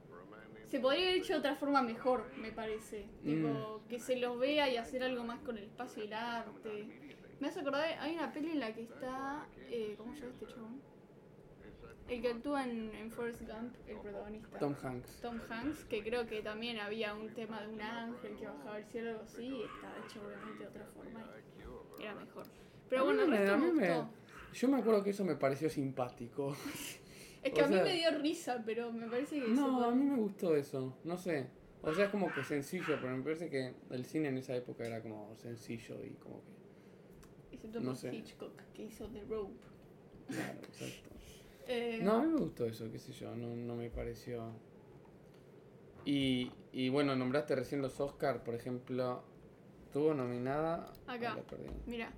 Se 0.68 0.80
podría 0.80 1.10
haber 1.10 1.18
hecho 1.22 1.34
de 1.34 1.40
otra 1.40 1.56
forma 1.56 1.84
mejor, 1.84 2.26
me 2.38 2.52
parece. 2.52 3.06
Tipo, 3.24 3.82
Mm. 3.86 3.88
que 3.88 4.00
se 4.00 4.16
los 4.18 4.40
vea 4.40 4.68
y 4.68 4.78
hacer 4.78 5.04
algo 5.04 5.24
más 5.24 5.42
con 5.42 5.60
el 5.60 5.66
espacio 5.66 6.02
y 6.04 6.08
el 6.08 6.14
arte. 6.14 6.88
Me 7.40 7.48
hace 7.50 7.60
acordar, 7.60 7.84
hay 8.00 8.16
una 8.16 8.32
peli 8.32 8.52
en 8.52 8.60
la 8.60 8.74
que 8.74 8.84
está. 8.84 9.46
Eh, 9.70 9.96
¿Cómo 9.98 10.14
se 10.16 10.22
llama 10.22 10.32
este 10.34 10.48
chabón? 10.48 10.82
El 12.08 12.22
que 12.22 12.28
actúa 12.30 12.64
en, 12.64 12.94
en 12.96 13.10
Forrest 13.12 13.42
Gump, 13.42 13.74
el 13.88 13.98
protagonista. 13.98 14.60
Tom 14.60 14.76
Hanks. 14.84 15.22
Tom 15.22 15.40
Hanks, 15.50 15.84
que 15.86 16.04
creo 16.04 16.28
que 16.28 16.42
también 16.44 16.80
había 16.80 17.16
un 17.16 17.34
tema 17.34 17.62
de 17.62 17.74
un 17.74 17.82
ángel 17.82 18.36
que 18.38 18.46
bajaba 18.46 18.76
al 18.76 18.86
cielo 18.86 19.08
o 19.10 19.14
algo 19.14 19.24
así, 19.24 19.44
y 19.48 19.64
estaba 19.64 19.96
hecho 20.06 20.22
obviamente 20.26 20.60
de 20.64 20.70
otra 20.70 20.86
forma 20.86 21.26
y 22.00 22.04
era 22.04 22.14
mejor. 22.16 22.46
Pero 22.90 23.02
A 23.02 23.06
bueno, 23.06 23.24
el 23.24 23.32
resto 23.32 23.58
me 23.58 23.66
mí 23.66 23.72
me- 23.74 23.88
gustó. 23.88 24.10
Yo 24.54 24.68
me 24.70 24.78
acuerdo 24.78 25.04
que 25.04 25.10
eso 25.10 25.26
me 25.26 25.36
pareció 25.36 25.70
simpático. 25.70 26.56
Es 27.44 27.54
que 27.54 27.62
o 27.62 27.66
a 27.66 27.68
mí 27.68 27.76
sea- 27.76 27.84
me 27.84 27.94
dio 27.94 28.10
risa, 28.22 28.64
pero 28.66 28.92
me 28.92 29.08
parece 29.08 29.40
que 29.40 29.48
No, 29.50 29.78
eso 29.80 29.86
a 29.86 29.92
mí 29.94 30.04
me 30.04 30.18
gustó 30.18 30.56
eso. 30.56 30.98
No 31.04 31.16
sé. 31.16 31.48
O 31.84 31.94
sea, 31.94 32.06
es 32.06 32.10
como 32.12 32.34
que 32.34 32.44
sencillo, 32.44 32.98
pero 33.00 33.16
me 33.16 33.22
parece 33.22 33.52
que 33.52 33.76
el 33.92 34.04
cine 34.06 34.30
en 34.30 34.38
esa 34.40 34.56
época 34.56 34.84
era 34.84 35.00
como 35.04 35.36
sencillo 35.36 36.04
y 36.04 36.12
como 36.16 36.42
que. 36.44 36.65
Excepto 37.66 37.90
no 37.90 37.96
sé. 37.96 38.14
Hitchcock, 38.14 38.62
que 38.74 38.84
hizo 38.84 39.08
The 39.08 39.24
Rope. 39.26 39.54
Claro, 40.28 40.60
exacto. 40.60 41.10
Eh, 41.68 42.00
No, 42.04 42.18
a 42.18 42.22
mí 42.22 42.32
me 42.32 42.40
gustó 42.42 42.66
eso, 42.66 42.92
qué 42.92 43.00
sé 43.00 43.12
yo, 43.12 43.36
no, 43.36 43.48
no 43.56 43.76
me 43.76 43.90
pareció. 43.90 44.52
Y, 46.06 46.52
y 46.72 46.90
bueno, 46.90 47.16
nombraste 47.16 47.56
recién 47.56 47.82
los 47.82 48.00
Oscar, 48.00 48.44
por 48.44 48.54
ejemplo. 48.54 49.24
Tuvo 49.92 50.14
nominada. 50.14 50.94
Acá. 51.08 51.38
Mira. 51.88 52.12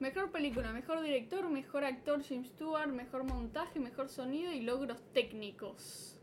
Mejor 0.00 0.32
película, 0.32 0.72
mejor 0.72 1.00
director, 1.00 1.48
mejor 1.48 1.84
actor 1.84 2.22
James 2.24 2.48
Stewart, 2.48 2.88
mejor 2.88 3.22
montaje, 3.22 3.78
mejor 3.78 4.08
sonido 4.08 4.52
y 4.52 4.60
logros 4.60 5.00
técnicos. 5.12 6.18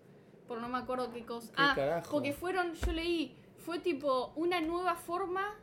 Por 0.50 0.60
no 0.60 0.68
me 0.68 0.80
acuerdo 0.80 1.14
qué 1.14 1.26
cosa. 1.26 1.54
¿Qué 1.54 1.62
ah, 1.62 1.74
carajo? 1.76 2.12
porque 2.12 2.34
fueron, 2.34 2.74
yo 2.74 2.92
leí, 2.92 3.38
fue 3.58 3.80
tipo 3.80 4.34
una 4.36 4.60
nueva 4.60 4.96
forma 4.96 5.56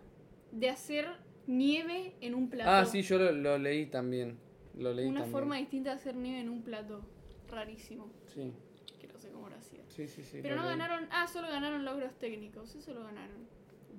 de 0.50 0.70
hacer 0.70 1.06
nieve 1.46 2.14
en 2.20 2.34
un 2.34 2.48
plato. 2.48 2.70
Ah, 2.70 2.84
sí, 2.84 3.02
yo 3.02 3.18
lo, 3.18 3.32
lo 3.32 3.58
leí 3.58 3.86
también. 3.86 4.38
Lo 4.78 4.92
leí 4.92 5.06
Una 5.06 5.20
también. 5.20 5.32
forma 5.32 5.56
distinta 5.56 5.90
de 5.90 5.96
hacer 5.96 6.14
nieve 6.16 6.40
en 6.40 6.48
un 6.50 6.62
plato. 6.62 7.00
Rarísimo. 7.50 8.10
Sí, 8.26 8.52
Que 9.00 9.06
no 9.08 9.18
sé 9.18 9.30
cómo 9.30 9.48
lo 9.48 9.56
hacía. 9.56 9.80
sí, 9.88 10.06
sí. 10.08 10.24
sí 10.24 10.40
Pero 10.42 10.56
no 10.56 10.62
leí. 10.62 10.70
ganaron. 10.72 11.08
Ah, 11.10 11.26
solo 11.26 11.48
ganaron 11.48 11.84
logros 11.84 12.14
técnicos. 12.18 12.74
Eso 12.74 12.92
lo 12.94 13.02
ganaron. 13.04 13.46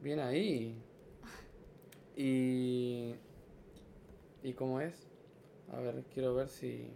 Bien 0.01 0.19
ahí. 0.19 0.75
Y. 2.15 3.13
¿Y 4.43 4.53
cómo 4.53 4.81
es? 4.81 5.07
A 5.71 5.79
ver, 5.79 6.03
quiero 6.13 6.33
ver 6.35 6.49
si. 6.49 6.87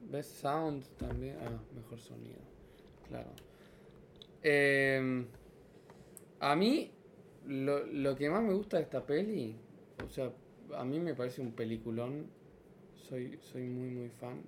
Best 0.00 0.32
Sound 0.40 0.84
también. 0.98 1.36
Ah, 1.40 1.60
mejor 1.74 1.98
sonido. 1.98 2.40
Claro. 3.08 3.30
Em, 4.42 5.26
a 6.40 6.56
mí, 6.56 6.90
lo, 7.46 7.84
lo 7.86 8.16
que 8.16 8.30
más 8.30 8.42
me 8.42 8.54
gusta 8.54 8.76
de 8.76 8.84
esta 8.84 9.04
peli, 9.04 9.56
o 10.04 10.08
sea, 10.08 10.32
a 10.76 10.84
mí 10.84 10.98
me 11.00 11.14
parece 11.14 11.40
un 11.40 11.52
peliculón. 11.52 12.26
Soy, 12.96 13.38
soy 13.42 13.64
muy, 13.64 13.90
muy 13.90 14.08
fan. 14.08 14.42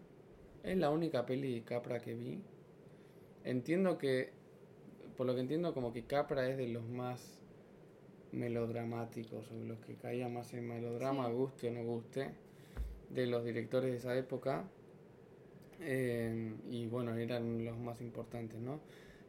Es 0.63 0.77
la 0.79 0.91
única 0.91 1.27
peli 1.27 1.55
de 1.55 1.63
Capra 1.63 1.99
que 2.01 2.15
vi. 2.15 2.41
Entiendo 3.45 3.99
que, 3.99 4.31
por 5.17 5.27
lo 5.27 5.35
que 5.35 5.41
entiendo, 5.41 5.75
como 5.75 5.93
que 5.93 6.05
Capra 6.05 6.49
es 6.49 6.57
de 6.57 6.69
los 6.69 6.89
más 6.89 7.41
melodramáticos, 8.33 9.51
o 9.51 9.65
los 9.65 9.79
que 9.81 9.95
caía 9.95 10.29
más 10.29 10.55
en 10.55 10.67
melodrama, 10.67 11.29
Sí. 11.29 11.35
guste 11.35 11.69
o 11.69 11.73
no 11.73 11.85
guste, 11.85 12.31
de 13.11 13.27
los 13.27 13.45
directores 13.45 13.91
de 13.91 13.99
esa 13.99 14.17
época. 14.17 14.65
Eh, 15.81 16.55
y 16.71 16.87
bueno, 16.87 17.15
eran 17.15 17.65
los 17.65 17.77
más 17.79 18.01
importantes, 18.01 18.61
¿no? 18.61 18.81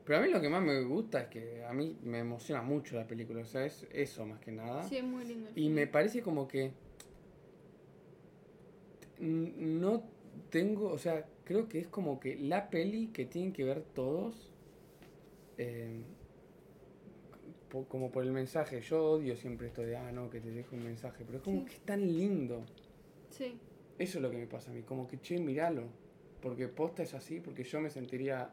Pero 0.06 0.20
a 0.20 0.22
mí 0.22 0.30
lo 0.30 0.40
que 0.40 0.50
más 0.50 0.62
me 0.64 0.82
gusta 0.84 1.22
es 1.22 1.28
que 1.30 1.64
a 1.66 1.74
mí 1.74 1.98
me 2.04 2.20
emociona 2.20 2.62
mucho 2.62 2.96
la 2.96 3.08
película, 3.08 3.42
o 3.42 3.46
sea, 3.46 3.66
es 3.66 3.88
eso 3.92 4.26
más 4.26 4.40
que 4.40 4.52
nada. 4.52 4.84
Sí, 4.84 4.98
es 4.98 5.04
muy 5.04 5.26
lindo. 5.26 5.50
Y 5.56 5.70
me 5.70 5.88
parece 5.88 6.22
como 6.22 6.48
que 6.48 6.72
no 9.20 10.04
tengo, 10.52 10.90
o 10.92 10.98
sea, 10.98 11.26
creo 11.44 11.68
que 11.68 11.80
es 11.80 11.88
como 11.88 12.20
que 12.20 12.36
la 12.38 12.70
peli 12.70 13.08
que 13.08 13.26
tienen 13.26 13.52
que 13.54 13.64
ver 13.64 13.82
todos, 13.94 14.52
eh, 15.58 16.04
po- 17.70 17.86
como 17.88 18.12
por 18.12 18.24
el 18.24 18.32
mensaje. 18.32 18.82
Yo 18.82 19.04
odio 19.04 19.36
siempre 19.36 19.68
esto 19.68 19.82
de, 19.82 19.96
ah, 19.98 20.12
no, 20.12 20.30
que 20.30 20.40
te 20.40 20.52
dejo 20.52 20.76
un 20.76 20.84
mensaje, 20.84 21.24
pero 21.26 21.38
es 21.40 21.44
como 21.44 21.60
Sí. 21.62 21.66
que 21.66 21.74
es 21.74 21.80
tan 21.82 22.02
lindo. 22.02 22.66
Sí, 23.30 23.60
Eso 23.98 24.18
es 24.18 24.22
lo 24.22 24.30
que 24.30 24.38
me 24.38 24.46
pasa 24.48 24.72
a 24.72 24.74
mí, 24.74 24.84
como 24.84 25.08
que, 25.08 25.20
che, 25.22 25.40
miralo, 25.40 25.88
porque 26.42 26.68
posta 26.68 27.04
es 27.04 27.14
así, 27.14 27.40
porque 27.40 27.64
yo 27.64 27.80
me 27.80 27.90
sentiría 27.90 28.50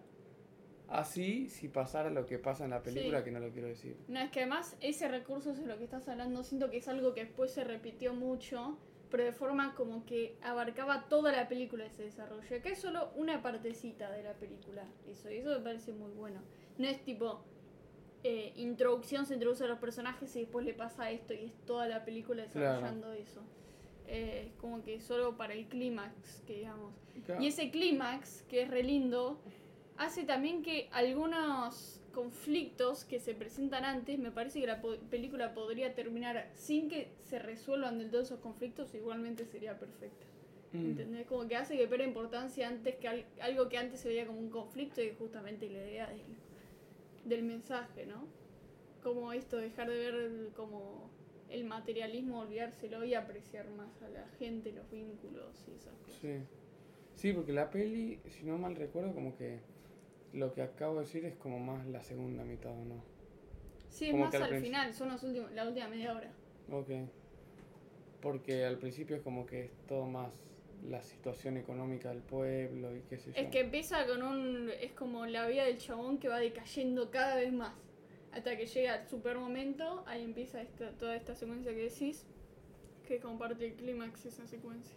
así 0.88 1.48
si 1.48 1.68
pasara 1.68 2.10
lo 2.10 2.26
que 2.26 2.38
pasa 2.38 2.64
en 2.64 2.70
la 2.70 2.82
película, 2.82 3.18
Sí. 3.18 3.24
que 3.24 3.30
no 3.30 3.40
lo 3.40 3.50
quiero 3.50 3.68
decir. 3.68 3.96
No, 4.08 4.20
es 4.20 4.30
que 4.30 4.40
además 4.40 4.76
ese 4.80 5.08
recurso 5.08 5.50
es 5.52 5.58
de 5.60 5.66
lo 5.66 5.78
que 5.78 5.84
estás 5.84 6.08
hablando. 6.08 6.42
Siento 6.44 6.70
que 6.70 6.78
es 6.78 6.88
algo 6.88 7.14
que 7.14 7.24
después 7.24 7.50
se 7.52 7.64
repitió 7.64 8.14
mucho, 8.14 8.78
pero 9.10 9.24
de 9.24 9.32
forma 9.32 9.74
como 9.74 10.04
que 10.06 10.36
abarcaba 10.42 11.08
toda 11.08 11.32
la 11.32 11.48
película 11.48 11.84
ese 11.86 12.02
desarrollo. 12.04 12.56
Acá 12.56 12.68
es 12.70 12.78
solo 12.78 13.10
una 13.16 13.42
partecita 13.42 14.10
de 14.10 14.22
la 14.22 14.34
película, 14.34 14.84
eso, 15.06 15.30
y 15.30 15.36
eso 15.36 15.50
me 15.50 15.60
parece 15.60 15.92
muy 15.92 16.10
bueno. 16.12 16.40
No 16.78 16.86
es 16.88 17.02
tipo 17.04 17.42
eh, 18.24 18.52
introducción, 18.56 19.26
se 19.26 19.34
introduce 19.34 19.64
a 19.64 19.66
los 19.66 19.78
personajes 19.80 20.34
y 20.36 20.40
después 20.42 20.64
le 20.64 20.74
pasa 20.74 21.10
esto 21.10 21.34
y 21.34 21.38
es 21.46 21.52
toda 21.66 21.88
la 21.88 22.04
película 22.04 22.44
Claro. 22.46 22.68
desarrollando 22.68 23.12
eso. 23.14 23.42
Eh, 24.06 24.46
es 24.48 24.54
como 24.60 24.82
que 24.82 25.00
solo 25.00 25.36
para 25.36 25.54
el 25.54 25.66
clímax, 25.66 26.42
que 26.46 26.58
digamos. 26.58 26.92
Claro. 27.26 27.42
Y 27.42 27.48
ese 27.48 27.70
clímax, 27.72 28.42
que 28.48 28.62
es 28.62 28.70
re 28.70 28.82
lindo, 28.84 29.40
hace 29.96 30.24
también 30.24 30.62
que 30.62 30.88
algunos 30.92 32.00
conflictos 32.12 33.04
que 33.04 33.18
se 33.20 33.34
presentan 33.34 33.84
antes, 33.84 34.18
me 34.18 34.30
parece 34.30 34.60
que 34.60 34.66
la 34.66 34.80
po- 34.82 34.98
película 35.10 35.54
podría 35.54 35.94
terminar 35.94 36.50
sin 36.54 36.88
que 36.88 37.08
se 37.20 37.38
resuelvan 37.38 37.98
del 37.98 38.10
todo 38.10 38.22
esos 38.22 38.40
conflictos, 38.40 38.94
igualmente 38.94 39.46
sería 39.46 39.78
perfecta. 39.78 40.26
Mm. 40.72 40.84
¿Entendés? 40.90 41.26
Como 41.26 41.46
que 41.48 41.56
hace 41.56 41.76
que 41.76 41.86
pierda 41.86 42.04
importancia 42.04 42.68
antes 42.68 42.96
que 42.96 43.08
al- 43.08 43.24
algo 43.40 43.68
que 43.68 43.78
antes 43.78 44.00
se 44.00 44.08
veía 44.08 44.26
como 44.26 44.38
un 44.40 44.50
conflicto 44.50 45.02
y 45.02 45.10
justamente 45.18 45.68
la 45.70 45.78
idea 45.78 46.06
del, 46.08 46.20
del 47.24 47.42
mensaje, 47.44 48.04
¿no? 48.06 48.26
Como 49.02 49.32
esto, 49.32 49.56
dejar 49.56 49.88
de 49.88 49.96
ver 49.96 50.14
el- 50.14 50.48
como 50.54 51.10
el 51.50 51.64
materialismo, 51.64 52.40
olvidárselo 52.40 53.04
y 53.04 53.14
apreciar 53.14 53.68
más 53.70 54.00
a 54.02 54.08
la 54.08 54.26
gente, 54.38 54.72
los 54.72 54.90
vínculos 54.90 55.64
y 55.68 55.74
esas 55.76 55.94
cosas. 56.06 56.20
Sí. 56.20 56.38
Sí, 57.14 57.32
porque 57.34 57.52
la 57.52 57.70
peli, 57.70 58.20
si 58.30 58.42
no 58.44 58.56
mal 58.58 58.74
recuerdo, 58.74 59.14
como 59.14 59.36
que 59.36 59.60
lo 60.32 60.52
que 60.52 60.62
acabo 60.62 60.94
de 60.94 61.00
decir 61.02 61.24
es 61.24 61.34
como 61.36 61.58
más 61.58 61.86
la 61.86 62.02
segunda 62.02 62.44
mitad, 62.44 62.72
¿o 62.72 62.84
no? 62.84 63.02
Sí, 63.88 64.06
es 64.06 64.10
Como 64.12 64.24
más 64.24 64.34
al 64.34 64.42
al 64.44 64.48
principio- 64.48 64.72
final, 64.78 64.94
son 64.94 65.08
los 65.10 65.22
últimos, 65.22 65.52
la 65.52 65.66
última 65.68 65.88
media 65.88 66.14
hora. 66.14 66.30
Ok. 66.70 66.88
Porque 68.20 68.64
al 68.64 68.78
principio 68.78 69.16
es 69.16 69.22
como 69.22 69.44
que 69.46 69.64
es 69.66 69.70
todo 69.88 70.06
más 70.06 70.30
la 70.88 71.02
situación 71.02 71.56
económica 71.56 72.08
del 72.10 72.22
pueblo 72.22 72.94
y 72.96 73.00
qué 73.02 73.18
sé 73.18 73.32
yo. 73.32 73.38
Es 73.40 73.48
que 73.48 73.60
empieza 73.60 74.06
con 74.06 74.22
un. 74.22 74.70
Es 74.80 74.92
como 74.92 75.26
la 75.26 75.46
vida 75.46 75.64
del 75.64 75.78
chabón 75.78 76.18
que 76.18 76.28
va 76.28 76.38
decayendo 76.38 77.10
cada 77.10 77.36
vez 77.36 77.52
más. 77.52 77.74
Hasta 78.32 78.56
que 78.56 78.66
llega 78.66 78.94
al 78.94 79.06
super 79.08 79.36
momento, 79.36 80.02
ahí 80.06 80.24
empieza 80.24 80.62
esta, 80.62 80.90
toda 80.92 81.14
esta 81.16 81.34
secuencia 81.34 81.72
que 81.74 81.82
decís, 81.90 82.24
que 83.06 83.18
comparte 83.20 83.66
el 83.66 83.74
clímax 83.74 84.24
esa 84.24 84.46
secuencia. 84.46 84.96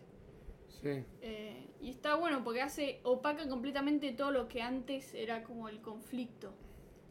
Sí, 0.81 1.05
Eh, 1.21 1.67
y 1.81 1.89
está 1.89 2.15
bueno 2.15 2.43
porque 2.43 2.61
hace. 2.61 2.99
opaca 3.03 3.47
completamente 3.47 4.11
todo 4.13 4.31
lo 4.31 4.47
que 4.47 4.61
antes 4.61 5.13
era 5.13 5.43
como 5.43 5.69
el 5.69 5.81
conflicto. 5.81 6.53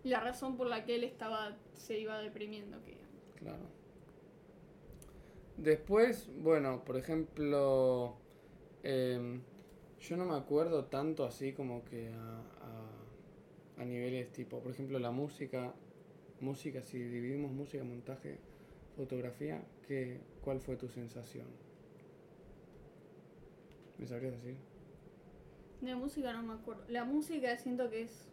La 0.04 0.20
razón 0.20 0.56
por 0.56 0.66
la 0.68 0.84
que 0.84 0.96
él 0.96 1.04
estaba. 1.04 1.56
se 1.74 1.98
iba 1.98 2.18
deprimiendo, 2.20 2.82
que 2.84 2.96
claro. 3.36 3.70
Después, 5.56 6.28
bueno, 6.36 6.84
por 6.84 6.96
ejemplo, 6.96 8.16
em, 8.82 9.42
yo 10.00 10.16
no 10.16 10.24
me 10.26 10.36
acuerdo 10.36 10.86
tanto 10.86 11.24
así 11.24 11.52
como 11.52 11.84
que 11.84 12.08
a, 12.10 12.40
a, 12.62 13.82
a 13.82 13.84
niveles 13.84 14.32
tipo, 14.32 14.60
por 14.62 14.72
ejemplo, 14.72 14.98
la 14.98 15.10
música, 15.12 15.74
música, 16.40 16.82
si 16.82 16.98
dividimos 16.98 17.52
música, 17.52 17.84
montaje, 17.84 18.40
fotografía, 18.96 19.66
¿qué, 19.86 20.20
¿cuál 20.40 20.60
fue 20.60 20.76
tu 20.76 20.88
sensación? 20.88 21.46
¿Me 23.98 24.06
sabrías 24.06 24.32
decir? 24.34 24.56
De 25.80 25.94
música 25.94 26.32
no 26.32 26.42
me 26.42 26.54
acuerdo. 26.54 26.84
La 26.88 27.04
música 27.04 27.56
siento 27.58 27.90
que 27.90 28.02
es. 28.02 28.28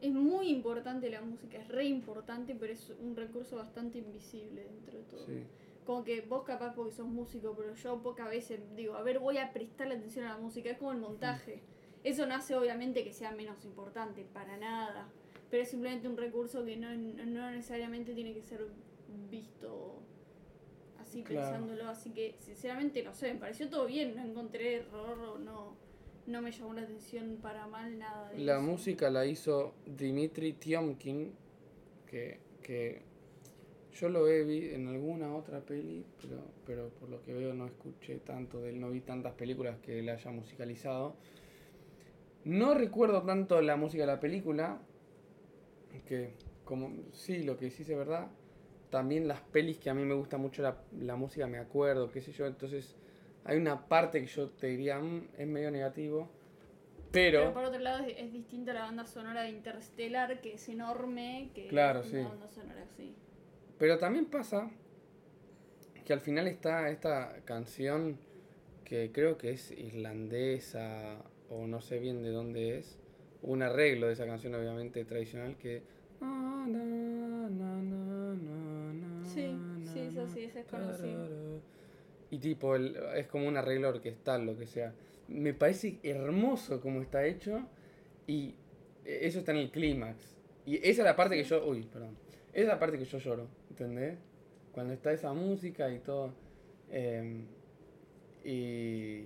Es 0.00 0.12
muy 0.12 0.48
importante 0.48 1.08
la 1.10 1.20
música, 1.20 1.58
es 1.58 1.68
re 1.68 1.84
importante, 1.84 2.56
pero 2.58 2.72
es 2.72 2.90
un 3.00 3.14
recurso 3.14 3.56
bastante 3.56 3.98
invisible 3.98 4.64
dentro 4.64 4.98
de 4.98 5.04
todo. 5.04 5.26
Sí, 5.26 5.44
Como 5.86 6.02
que 6.02 6.22
vos 6.22 6.42
capaz 6.42 6.74
porque 6.74 6.92
sos 6.92 7.06
músico, 7.06 7.54
pero 7.56 7.72
yo 7.74 8.02
pocas 8.02 8.28
veces 8.28 8.60
digo, 8.74 8.94
a 8.94 9.02
ver, 9.02 9.20
voy 9.20 9.38
a 9.38 9.52
prestarle 9.52 9.94
atención 9.94 10.24
a 10.26 10.30
la 10.30 10.38
música, 10.38 10.70
es 10.70 10.78
como 10.78 10.90
el 10.90 10.98
montaje. 10.98 11.62
Eso 12.02 12.26
no 12.26 12.34
hace 12.34 12.56
obviamente 12.56 13.04
que 13.04 13.12
sea 13.12 13.30
menos 13.30 13.64
importante, 13.64 14.24
para 14.24 14.56
nada. 14.56 15.06
Pero 15.50 15.62
es 15.62 15.68
simplemente 15.68 16.08
un 16.08 16.16
recurso 16.16 16.64
que 16.64 16.76
no, 16.76 16.92
no 16.96 17.50
necesariamente 17.52 18.12
tiene 18.12 18.34
que 18.34 18.42
ser 18.42 18.66
visto 19.30 19.91
así 21.12 21.22
Claro. 21.22 21.50
pensándolo. 21.50 21.88
Así 21.90 22.10
que 22.10 22.34
sinceramente 22.40 23.02
no 23.02 23.14
sé, 23.14 23.32
me 23.34 23.40
pareció 23.40 23.68
todo 23.68 23.86
bien, 23.86 24.14
no 24.16 24.22
encontré 24.24 24.76
error 24.76 25.18
o 25.18 25.38
no, 25.38 25.76
no 26.26 26.42
me 26.42 26.50
llamó 26.52 26.72
la 26.74 26.82
atención 26.82 27.38
para 27.42 27.66
mal 27.66 27.98
nada. 27.98 28.30
De 28.30 28.38
La 28.38 28.54
eso. 28.54 28.62
música 28.62 29.10
la 29.10 29.26
hizo 29.26 29.74
Dimitri 29.86 30.54
Tiomkin, 30.54 31.32
que, 32.06 32.40
que 32.62 33.02
yo 33.92 34.08
lo 34.08 34.26
he 34.28 34.42
vi 34.44 34.70
en 34.70 34.88
alguna 34.88 35.34
otra 35.36 35.60
peli, 35.60 36.04
pero, 36.20 36.42
pero 36.64 36.88
por 36.90 37.10
lo 37.10 37.22
que 37.22 37.34
veo 37.34 37.52
no 37.52 37.66
escuché 37.66 38.18
tanto 38.18 38.60
de 38.60 38.70
él, 38.70 38.80
no 38.80 38.90
vi 38.90 39.00
tantas 39.02 39.34
películas 39.34 39.78
que 39.80 39.98
él 39.98 40.08
haya 40.08 40.30
musicalizado. 40.30 41.14
No 42.44 42.74
recuerdo 42.74 43.22
tanto 43.22 43.60
la 43.60 43.76
música 43.76 44.02
de 44.04 44.06
la 44.08 44.18
película, 44.20 44.80
que 46.06 46.30
como 46.64 46.90
sí, 47.12 47.42
lo 47.42 47.56
que 47.58 47.70
sí 47.70 47.82
es 47.82 47.88
verdad, 47.90 48.28
también 48.92 49.26
las 49.26 49.40
pelis 49.40 49.78
que 49.78 49.90
a 49.90 49.94
mí 49.94 50.04
me 50.04 50.14
gusta 50.14 50.36
mucho 50.36 50.62
la, 50.62 50.76
la 51.00 51.16
música 51.16 51.46
me 51.48 51.58
acuerdo, 51.58 52.12
qué 52.12 52.20
sé 52.20 52.30
yo, 52.30 52.46
entonces 52.46 52.94
hay 53.44 53.56
una 53.56 53.88
parte 53.88 54.20
que 54.20 54.26
yo 54.26 54.50
te 54.50 54.68
diría 54.68 55.00
"Mm, 55.00 55.28
es 55.38 55.46
medio 55.48 55.70
negativo, 55.72 56.28
Pero 57.10 57.52
por 57.52 57.64
otro 57.64 57.80
lado 57.80 58.04
es, 58.06 58.14
es 58.18 58.32
distinta 58.32 58.72
la 58.72 58.82
banda 58.82 59.04
sonora 59.06 59.42
de 59.42 59.48
Interstellar, 59.50 60.40
que 60.40 60.54
es 60.54 60.68
enorme, 60.68 61.50
que 61.54 61.66
Claro, 61.68 62.00
una 62.00 62.08
sí. 62.08 62.16
banda 62.16 62.48
sonora 62.48 62.82
así. 62.84 63.14
Pero 63.78 63.98
también 63.98 64.26
pasa 64.26 64.70
que 66.04 66.12
al 66.12 66.20
final 66.20 66.46
está 66.46 66.88
esta 66.90 67.36
canción 67.44 68.18
que 68.84 69.10
creo 69.12 69.38
que 69.38 69.50
es 69.52 69.70
irlandesa 69.72 71.16
o 71.48 71.66
no 71.66 71.80
sé 71.80 71.98
bien 71.98 72.22
de 72.22 72.30
dónde 72.30 72.78
es. 72.78 72.98
Un 73.42 73.62
arreglo 73.62 74.06
de 74.06 74.12
esa 74.12 74.26
canción 74.26 74.54
obviamente 74.54 75.04
tradicional 75.04 75.56
que... 75.56 75.82
Sí, 79.34 79.56
sí, 79.92 80.00
eso 80.00 80.28
sí, 80.28 80.44
ese 80.44 80.60
es 80.60 80.66
conocido. 80.66 81.60
Y 82.30 82.38
tipo, 82.38 82.76
el- 82.76 82.96
es 83.16 83.26
como 83.26 83.46
un 83.46 83.56
arreglo 83.56 83.88
orquestal, 83.90 84.44
lo 84.46 84.56
que 84.58 84.66
sea. 84.66 84.92
Me 85.28 85.52
parece 85.54 85.98
hermoso 86.02 86.80
como 86.80 87.00
está 87.02 87.24
hecho 87.26 87.62
y 88.26 88.54
eso 89.04 89.40
está 89.40 89.52
en 89.52 89.58
el 89.58 89.70
clímax. 89.70 90.36
Y 90.66 90.76
esa 90.76 91.02
es 91.02 91.04
la 91.04 91.16
parte 91.16 91.36
que 91.36 91.44
yo... 91.44 91.66
Uy, 91.66 91.82
perdón. 91.84 92.16
Esa 92.52 92.62
es 92.62 92.68
la 92.68 92.78
parte 92.78 92.98
que 92.98 93.04
yo 93.04 93.18
lloro, 93.18 93.48
¿entendés? 93.70 94.18
Cuando 94.72 94.92
está 94.94 95.12
esa 95.12 95.32
música 95.32 95.90
y 95.90 95.98
todo. 95.98 96.32
eh, 96.90 97.44
y, 98.44 99.24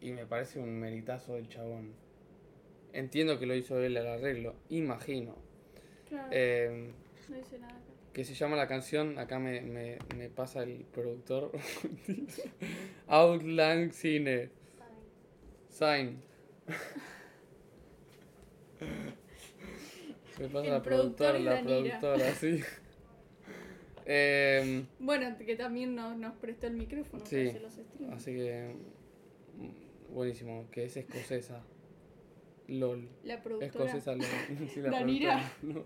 y 0.00 0.12
me 0.12 0.26
parece 0.26 0.58
un 0.58 0.78
meritazo 0.78 1.34
del 1.34 1.48
chabón. 1.48 1.92
Entiendo 2.92 3.38
que 3.38 3.46
lo 3.46 3.54
hizo 3.54 3.78
él 3.82 3.96
al 3.96 4.06
arreglo, 4.06 4.54
imagino. 4.70 5.36
Claro, 6.08 6.28
Eh, 6.32 6.90
no 7.28 7.36
dice 7.36 7.58
nada. 7.58 7.78
Que 8.16 8.24
se 8.24 8.32
llama 8.32 8.56
la 8.56 8.66
canción, 8.66 9.18
acá 9.18 9.38
me, 9.38 9.60
me, 9.60 9.98
me 10.16 10.30
pasa 10.30 10.62
el 10.62 10.86
productor, 10.90 11.52
Outland 13.08 13.92
Cine, 13.92 14.48
Sign. 15.68 16.22
Me 20.38 20.48
pasa 20.48 20.66
El 20.66 20.70
la 20.72 20.82
productor 20.82 20.82
productora, 20.82 21.38
la 21.38 21.62
productora, 21.62 22.34
sí. 22.34 22.60
Em, 24.08 24.86
Bueno, 24.98 25.36
que 25.36 25.56
también 25.56 25.94
nos, 25.94 26.16
nos 26.16 26.34
prestó 26.36 26.68
el 26.68 26.74
micrófono 26.74 27.24
Sí, 27.26 27.36
para 27.36 27.48
hacer 27.50 27.62
los 27.62 27.72
streams. 27.72 28.12
así 28.14 28.32
que. 28.34 28.74
Buenísimo, 30.10 30.68
que 30.70 30.84
es 30.84 30.96
escocesa. 30.96 31.62
LOL. 32.68 33.08
La 33.24 33.42
productora. 33.42 33.84
Escocesa 33.84 34.12
LOL. 34.14 34.26
Sí, 34.72 34.80
la 34.80 34.90
Danira. 34.90 35.50
productora, 35.60 35.74
no. 35.74 35.84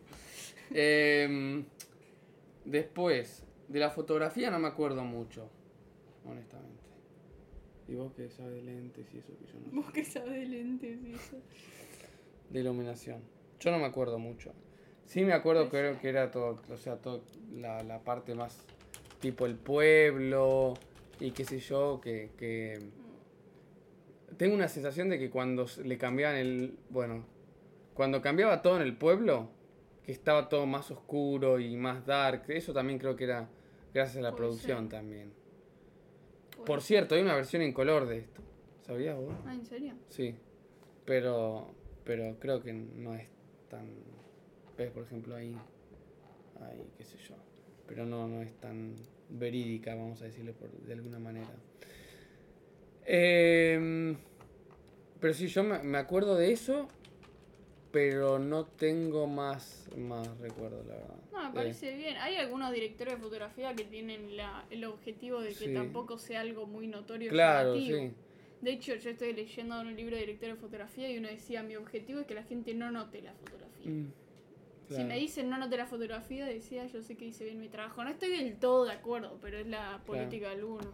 Em, 0.79 1.65
después, 2.65 3.45
de 3.69 3.79
la 3.79 3.91
fotografía 3.91 4.51
no 4.51 4.59
me 4.59 4.69
acuerdo 4.69 5.05
mucho, 5.05 5.49
honestamente. 6.25 6.81
Y 7.89 7.95
vos 7.95 8.13
que 8.13 8.29
sabes 8.29 8.55
de 8.55 8.63
lentes 8.63 9.07
y 9.13 9.19
eso 9.19 9.37
que 9.39 9.47
yo 9.47 9.59
no 9.59 9.71
sé. 9.71 9.77
Vos 9.77 9.93
que 9.93 10.05
sabés 10.05 10.33
de 10.33 10.47
lentes 10.47 10.99
y 11.03 11.13
eso. 11.13 11.37
De 12.51 12.61
iluminación. 12.61 13.23
Yo 13.59 13.71
no 13.71 13.79
me 13.79 13.87
acuerdo 13.87 14.19
mucho. 14.19 14.53
Sí 15.05 15.25
me 15.25 15.33
acuerdo 15.33 15.69
Puede 15.69 15.91
creo 15.91 16.01
que 16.01 16.09
era 16.09 16.31
todo, 16.31 16.61
o 16.71 16.77
sea, 16.77 16.97
todo 16.97 17.23
la, 17.53 17.83
la 17.83 17.99
parte 18.05 18.35
más 18.35 18.65
tipo 19.21 19.45
el 19.47 19.57
pueblo 19.57 20.75
y 21.21 21.33
qué 21.33 21.45
sé 21.45 21.59
yo, 21.59 22.01
que, 22.01 22.31
que... 22.39 22.79
Tengo 24.37 24.55
una 24.55 24.69
sensación 24.69 25.09
de 25.11 25.19
que 25.19 25.29
cuando 25.29 25.67
le 25.85 25.99
cambiaban 25.99 26.37
el... 26.37 26.79
Bueno, 26.89 27.25
cuando 27.95 28.23
cambiaba 28.23 28.63
todo 28.63 28.77
en 28.77 28.83
el 28.83 28.97
pueblo, 28.97 29.51
que 30.11 30.15
estaba 30.15 30.49
todo 30.49 30.67
más 30.67 30.91
oscuro 30.91 31.61
y 31.61 31.77
más 31.77 32.05
dark, 32.05 32.43
eso 32.49 32.73
también 32.73 32.99
creo 32.99 33.15
que 33.15 33.25
era 33.25 33.49
gracias 33.95 34.17
a 34.17 34.21
la 34.23 34.31
Puede 34.31 34.39
producción 34.39 34.81
ser. 34.81 34.89
también. 34.89 35.33
Por 36.67 36.83
cierto, 36.83 37.15
hay 37.15 37.23
una 37.23 37.37
versión 37.37 37.63
en 37.63 37.73
color 37.73 38.07
de 38.07 38.19
esto. 38.19 38.43
¿Sabías 38.83 39.17
vos? 39.17 39.33
Ah, 39.47 39.55
¿en 39.55 39.65
serio? 39.65 39.95
Sí, 40.09 40.35
pero, 41.05 41.73
pero 42.03 42.37
creo 42.41 42.61
que 42.61 42.73
no 42.73 43.15
es 43.15 43.29
tan... 43.69 43.87
¿Ves? 44.77 44.91
Por 44.91 45.05
ejemplo, 45.05 45.37
ahí, 45.37 45.57
ahí, 46.61 46.91
qué 46.99 47.05
sé 47.05 47.17
yo. 47.29 47.37
Pero 47.87 48.05
no, 48.05 48.27
no 48.27 48.43
es 48.43 48.53
tan 48.55 48.97
verídica, 49.29 49.95
vamos 49.95 50.21
a 50.23 50.25
decirle 50.25 50.53
por, 50.53 50.71
de 50.73 50.93
alguna 50.93 51.21
manera. 51.21 51.55
Em, 53.05 54.17
pero 55.21 55.35
sí, 55.35 55.47
yo 55.47 55.63
me, 55.63 55.79
me 55.85 55.99
acuerdo 55.99 56.35
de 56.35 56.51
eso, 56.53 56.89
pero 57.91 58.39
no 58.39 58.65
tengo 58.67 59.27
más, 59.27 59.89
más 59.97 60.27
recuerdos, 60.39 60.87
la 60.87 60.95
verdad. 60.95 61.17
No, 61.33 61.43
me 61.43 61.49
Eh, 61.49 61.53
parece 61.55 61.97
bien. 61.97 62.17
Hay 62.19 62.37
algunos 62.37 62.73
directores 62.73 63.15
de 63.15 63.21
fotografía 63.21 63.75
que 63.75 63.85
tienen 63.85 64.37
la, 64.37 64.65
el 64.71 64.85
objetivo 64.85 65.41
de 65.41 65.49
que 65.51 65.67
Sí. 65.67 65.75
tampoco 65.75 66.19
sea 66.19 66.41
algo 66.41 66.67
muy 66.67 66.87
notorio. 66.87 67.31
claro, 67.31 67.75
sí. 67.77 68.13
De 68.61 68.73
hecho, 68.73 68.95
yo 68.95 69.11
estoy 69.11 69.33
leyendo 69.33 69.81
un 69.81 69.97
libro 69.97 70.15
de 70.17 70.21
director 70.23 70.51
de 70.51 70.57
fotografía 70.57 71.11
y 71.11 71.17
uno 71.19 71.29
decía, 71.29 71.63
mi 71.63 71.77
objetivo 71.77 72.21
es 72.21 72.27
que 72.27 72.35
la 72.35 72.43
gente 72.45 72.75
no 72.75 72.91
note 72.91 73.23
la 73.23 73.33
fotografía. 73.35 73.91
Mm, 73.91 74.13
Si 74.89 74.95
claro. 74.97 75.09
me 75.09 75.17
dicen 75.19 75.49
no 75.49 75.57
note 75.57 75.77
la 75.77 75.87
fotografía, 75.87 76.45
decía, 76.47 76.85
yo 76.87 77.03
sé 77.03 77.17
que 77.17 77.25
hice 77.25 77.45
bien 77.45 77.59
mi 77.61 77.69
trabajo. 77.69 78.05
No 78.05 78.11
estoy 78.11 78.29
del 78.31 78.59
todo 78.59 78.85
de 78.85 78.93
acuerdo, 78.93 79.39
pero 79.41 79.59
es 79.59 79.67
la 79.67 80.03
política 80.05 80.49
de 80.49 80.57
algunos. 80.57 80.93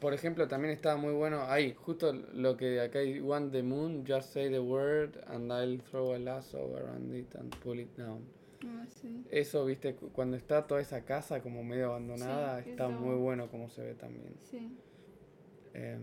Por 0.00 0.14
ejemplo, 0.14 0.46
también 0.46 0.72
estaba 0.72 0.96
muy 0.96 1.12
bueno 1.12 1.42
ahí, 1.48 1.74
justo 1.74 2.12
lo 2.12 2.56
que 2.56 2.80
acá 2.80 3.00
hay, 3.00 3.20
want 3.20 3.50
the 3.52 3.62
moon, 3.64 4.04
just 4.06 4.32
say 4.32 4.48
the 4.48 4.60
word 4.60 5.16
and 5.26 5.50
I'll 5.52 5.80
throw 5.90 6.14
a 6.14 6.18
lasso 6.18 6.76
around 6.76 7.12
it 7.14 7.34
and 7.34 7.52
pull 7.58 7.80
it 7.80 7.96
down. 7.96 8.22
Ah, 8.64 8.86
sí. 8.88 9.24
Eso, 9.30 9.64
viste, 9.64 9.94
cu- 9.96 10.10
cuando 10.12 10.36
está 10.36 10.66
toda 10.66 10.80
esa 10.80 11.04
casa 11.04 11.40
como 11.42 11.64
medio 11.64 11.86
abandonada, 11.86 12.62
Sí, 12.62 12.70
está 12.70 12.88
eso. 12.88 12.92
muy 13.00 13.16
bueno 13.16 13.48
como 13.50 13.68
se 13.70 13.82
ve 13.82 13.94
también. 13.94 14.34
Sí. 14.38 14.70
Em. 15.74 16.00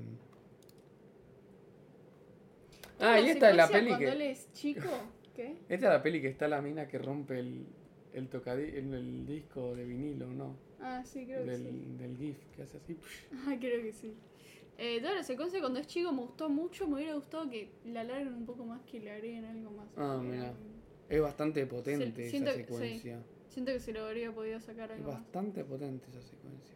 Ah, 2.99 3.19
y 3.19 3.29
esta 3.29 3.49
es 3.49 3.55
la 3.57 3.67
peli 3.67 3.89
Cuando 3.89 4.07
él 4.09 4.17
que... 4.19 4.31
es 4.31 4.51
chico, 4.53 4.89
¿qué? 5.35 5.51
Esta 5.69 5.87
es 5.87 5.93
la 5.93 6.01
peli 6.03 6.21
que 6.21 6.29
está 6.29 6.47
la 6.47 6.61
mina 6.61 6.87
que 6.87 6.97
rompe 6.97 7.39
el, 7.39 7.65
el, 8.13 8.29
el, 8.45 8.93
el 8.93 9.25
disco 9.25 9.75
de 9.75 9.83
vinilo, 9.85 10.27
¿no? 10.27 10.55
Ah, 10.87 11.03
sí, 11.03 11.25
creo 11.25 11.43
que 11.45 11.57
sí. 11.57 11.63
del 11.97 12.15
GIF 12.17 12.37
que 12.55 12.61
hace 12.61 12.77
así. 12.77 12.97
Ah, 13.47 13.55
creo 13.59 13.81
que 13.81 13.91
sí. 13.91 14.13
Eh, 14.77 14.99
toda 15.01 15.15
la 15.15 15.23
secuencia 15.23 15.59
cuando 15.61 15.79
es 15.79 15.87
chico 15.87 16.11
me 16.11 16.21
gustó 16.21 16.47
mucho, 16.49 16.87
me 16.87 16.95
hubiera 16.95 17.15
gustado 17.15 17.49
que 17.49 17.69
la 17.85 18.01
alarguen 18.01 18.33
un 18.33 18.45
poco 18.45 18.65
más, 18.65 18.81
que 18.83 18.99
le 18.99 19.09
agreguen 19.11 19.45
algo 19.45 19.71
más. 19.71 19.87
Ah, 19.97 20.19
Eh, 20.21 20.23
mira. 20.25 20.53
Es 21.09 21.21
bastante 21.21 21.65
potente 21.65 22.11
Se- 22.15 22.21
esa 22.23 22.29
siento 22.31 22.51
que- 22.51 22.57
sí. 22.57 22.63
secuencia. 22.63 23.19
Siento 23.49 23.71
que 23.71 23.79
se 23.79 23.93
lo 23.93 24.05
habría 24.05 24.31
podido 24.33 24.59
sacar 24.59 24.91
Es 24.91 24.97
algo 24.97 25.11
más. 25.13 25.21
bastante 25.21 25.63
potente 25.63 26.05
esa 26.09 26.21
secuencia. 26.21 26.75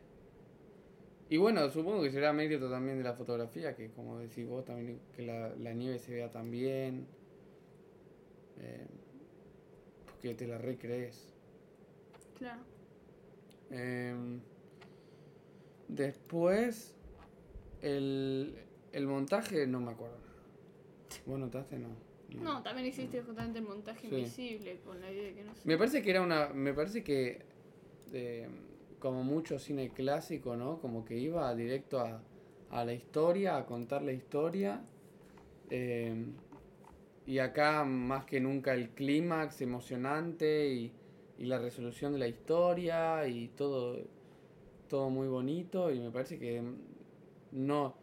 Y 1.30 1.38
bueno, 1.38 1.70
supongo 1.70 2.02
que 2.02 2.10
será 2.12 2.32
mérito 2.34 2.70
también 2.72 2.98
de 2.98 3.04
la 3.04 3.14
fotografía, 3.14 3.76
que 3.76 3.90
como 3.92 4.18
decís 4.18 4.48
vos, 4.48 4.66
también 4.66 5.00
que 5.16 5.22
la, 5.24 5.54
la 5.56 5.74
nieve 5.74 6.00
se 6.00 6.14
vea 6.14 6.32
tan 6.32 6.50
bien. 6.50 7.06
eh, 8.62 8.86
porque 10.06 10.34
te 10.36 10.48
la 10.48 10.58
recrees. 10.58 11.34
Claro. 12.38 12.62
Em, 13.72 14.40
después, 15.88 16.96
el, 17.82 18.56
el 18.92 19.08
montaje 19.08 19.68
no 19.68 19.80
me 19.80 19.92
acuerdo. 19.92 20.18
¿Vos 21.26 21.40
notaste? 21.40 21.78
No. 21.80 21.90
No, 22.44 22.62
también 22.62 22.88
existe 22.88 23.22
justamente 23.24 23.58
el 23.60 23.66
montaje 23.66 24.08
Sí. 24.08 24.16
invisible 24.16 24.80
con 24.86 25.02
la 25.02 25.12
idea 25.12 25.24
de 25.30 25.34
que 25.34 25.44
no 25.44 25.56
se... 25.56 25.68
Me 25.68 25.78
parece 25.78 26.02
que 26.04 26.12
era 26.12 26.22
una. 26.22 26.50
Me 26.50 26.74
parece 26.74 27.04
que. 27.04 27.42
eh, 28.14 28.48
como 29.00 29.24
mucho 29.24 29.58
cine 29.60 29.90
clásico, 29.92 30.58
¿no? 30.58 30.80
Como 30.80 31.06
que 31.06 31.18
iba 31.18 31.56
directo 31.56 32.02
a, 32.02 32.22
a 32.70 32.84
la 32.84 32.94
historia, 32.94 33.56
a 33.58 33.66
contar 33.66 34.02
la 34.04 34.12
historia. 34.12 34.82
eh, 35.70 36.26
y 37.26 37.38
acá 37.38 37.84
más 37.86 38.26
que 38.26 38.40
nunca 38.40 38.74
el 38.74 38.90
clímax 38.90 39.62
emocionante 39.62 40.68
y, 40.74 40.92
y 41.40 41.46
la 41.46 41.58
resolución 41.58 42.14
de 42.14 42.20
la 42.20 42.28
historia 42.28 43.28
y 43.28 43.48
todo, 43.50 43.98
todo 44.88 45.10
muy 45.10 45.28
bonito. 45.28 45.90
Y 45.92 46.00
me 46.00 46.12
parece 46.12 46.38
que 46.38 46.62
no. 47.52 47.96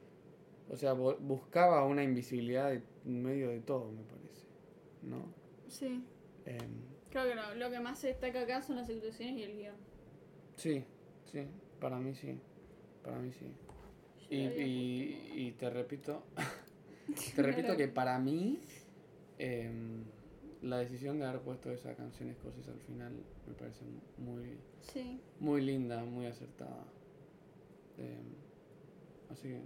O 0.69 0.77
sea, 0.77 0.95
bu- 0.95 1.19
buscaba 1.21 1.85
una 1.87 2.03
invisibilidad 2.03 2.71
de- 2.71 2.83
en 3.05 3.23
medio 3.23 3.51
de 3.51 3.61
todo, 3.61 3.93
me 3.93 4.03
parece. 4.03 4.45
¿No? 5.03 5.33
Sí. 5.69 6.03
Em, 6.45 6.97
Creo 7.11 7.25
que 7.29 7.35
lo, 7.37 7.55
lo 7.55 7.71
que 7.71 7.79
más 7.81 7.99
se 8.01 8.09
destaca 8.09 8.41
acá 8.43 8.63
son 8.63 8.77
las 8.77 8.89
actuaciones 8.91 9.37
y 9.39 9.43
el 9.45 9.57
guion. 9.57 9.77
Sí, 10.57 10.85
sí, 11.31 11.47
para 11.81 11.99
mí 11.99 12.15
sí, 12.15 12.39
para 13.05 13.19
mí 13.19 13.31
sí. 13.33 13.47
Y, 14.29 14.39
y, 14.39 15.33
y 15.37 15.53
te 15.53 15.71
repito, 15.71 16.25
te 17.37 17.43
repito 17.43 17.77
que 17.77 17.87
para 17.89 18.19
mí 18.19 18.59
em, 19.39 20.03
la 20.67 20.79
decisión 20.79 21.19
de 21.19 21.27
haber 21.27 21.41
puesto 21.43 21.71
esa 21.71 21.95
canción 21.95 22.29
escocesa 22.31 22.71
al 22.73 22.81
final 22.81 23.13
me 23.47 23.55
parece 23.55 23.85
muy, 24.19 24.59
Sí. 24.81 25.21
muy 25.41 25.63
linda, 25.63 26.05
muy 26.05 26.27
acertada. 26.27 26.85
Em, 27.99 28.35
así 29.31 29.49
que, 29.49 29.61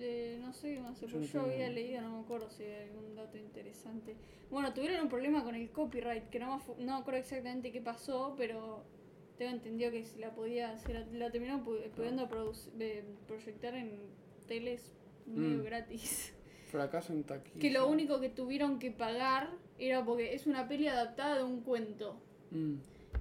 Eh, 0.00 0.38
no 0.40 0.52
sé 0.52 0.74
qué 0.74 0.80
más 0.80 1.00
Yo 1.00 1.06
no 1.20 1.24
yo 1.24 1.40
había 1.42 1.68
leído, 1.70 2.02
no 2.02 2.16
me 2.18 2.24
acuerdo 2.24 2.50
si 2.50 2.64
hay 2.64 2.88
algún 2.88 3.14
dato 3.14 3.38
interesante. 3.38 4.16
Bueno, 4.50 4.74
tuvieron 4.74 5.02
un 5.02 5.08
problema 5.08 5.44
con 5.44 5.54
el 5.54 5.70
copyright, 5.70 6.30
que 6.30 6.40
no 6.40 6.56
me, 6.58 6.84
no 6.84 6.94
me 6.96 7.00
acuerdo 7.00 7.20
exactamente 7.20 7.70
qué 7.70 7.80
pasó, 7.80 8.34
pero 8.36 8.82
tengo 9.38 9.52
entendido 9.52 9.92
que 9.92 10.04
se 10.04 10.18
la 10.18 10.34
podía, 10.34 10.76
se 10.78 10.92
la, 10.94 11.06
la 11.06 11.30
terminaron 11.30 11.64
pu- 11.64 11.88
pudiendo 11.90 12.28
produc- 12.28 12.70
eh, 12.80 13.04
proyectar 13.28 13.74
en 13.76 13.92
teles 14.48 14.90
medio 15.26 15.58
Mm. 15.60 15.64
gratis. 15.64 16.32
fracaso 16.74 17.12
en 17.12 17.22
taquilla. 17.22 17.60
Que 17.60 17.70
lo 17.70 17.86
único 17.88 18.20
que 18.20 18.28
tuvieron 18.28 18.80
que 18.80 18.90
pagar 18.90 19.48
era 19.78 20.04
porque 20.04 20.34
es 20.34 20.46
una 20.46 20.66
peli 20.66 20.88
adaptada 20.88 21.36
de 21.36 21.44
un 21.44 21.60
cuento 21.62 22.20
Mm, 22.50 22.74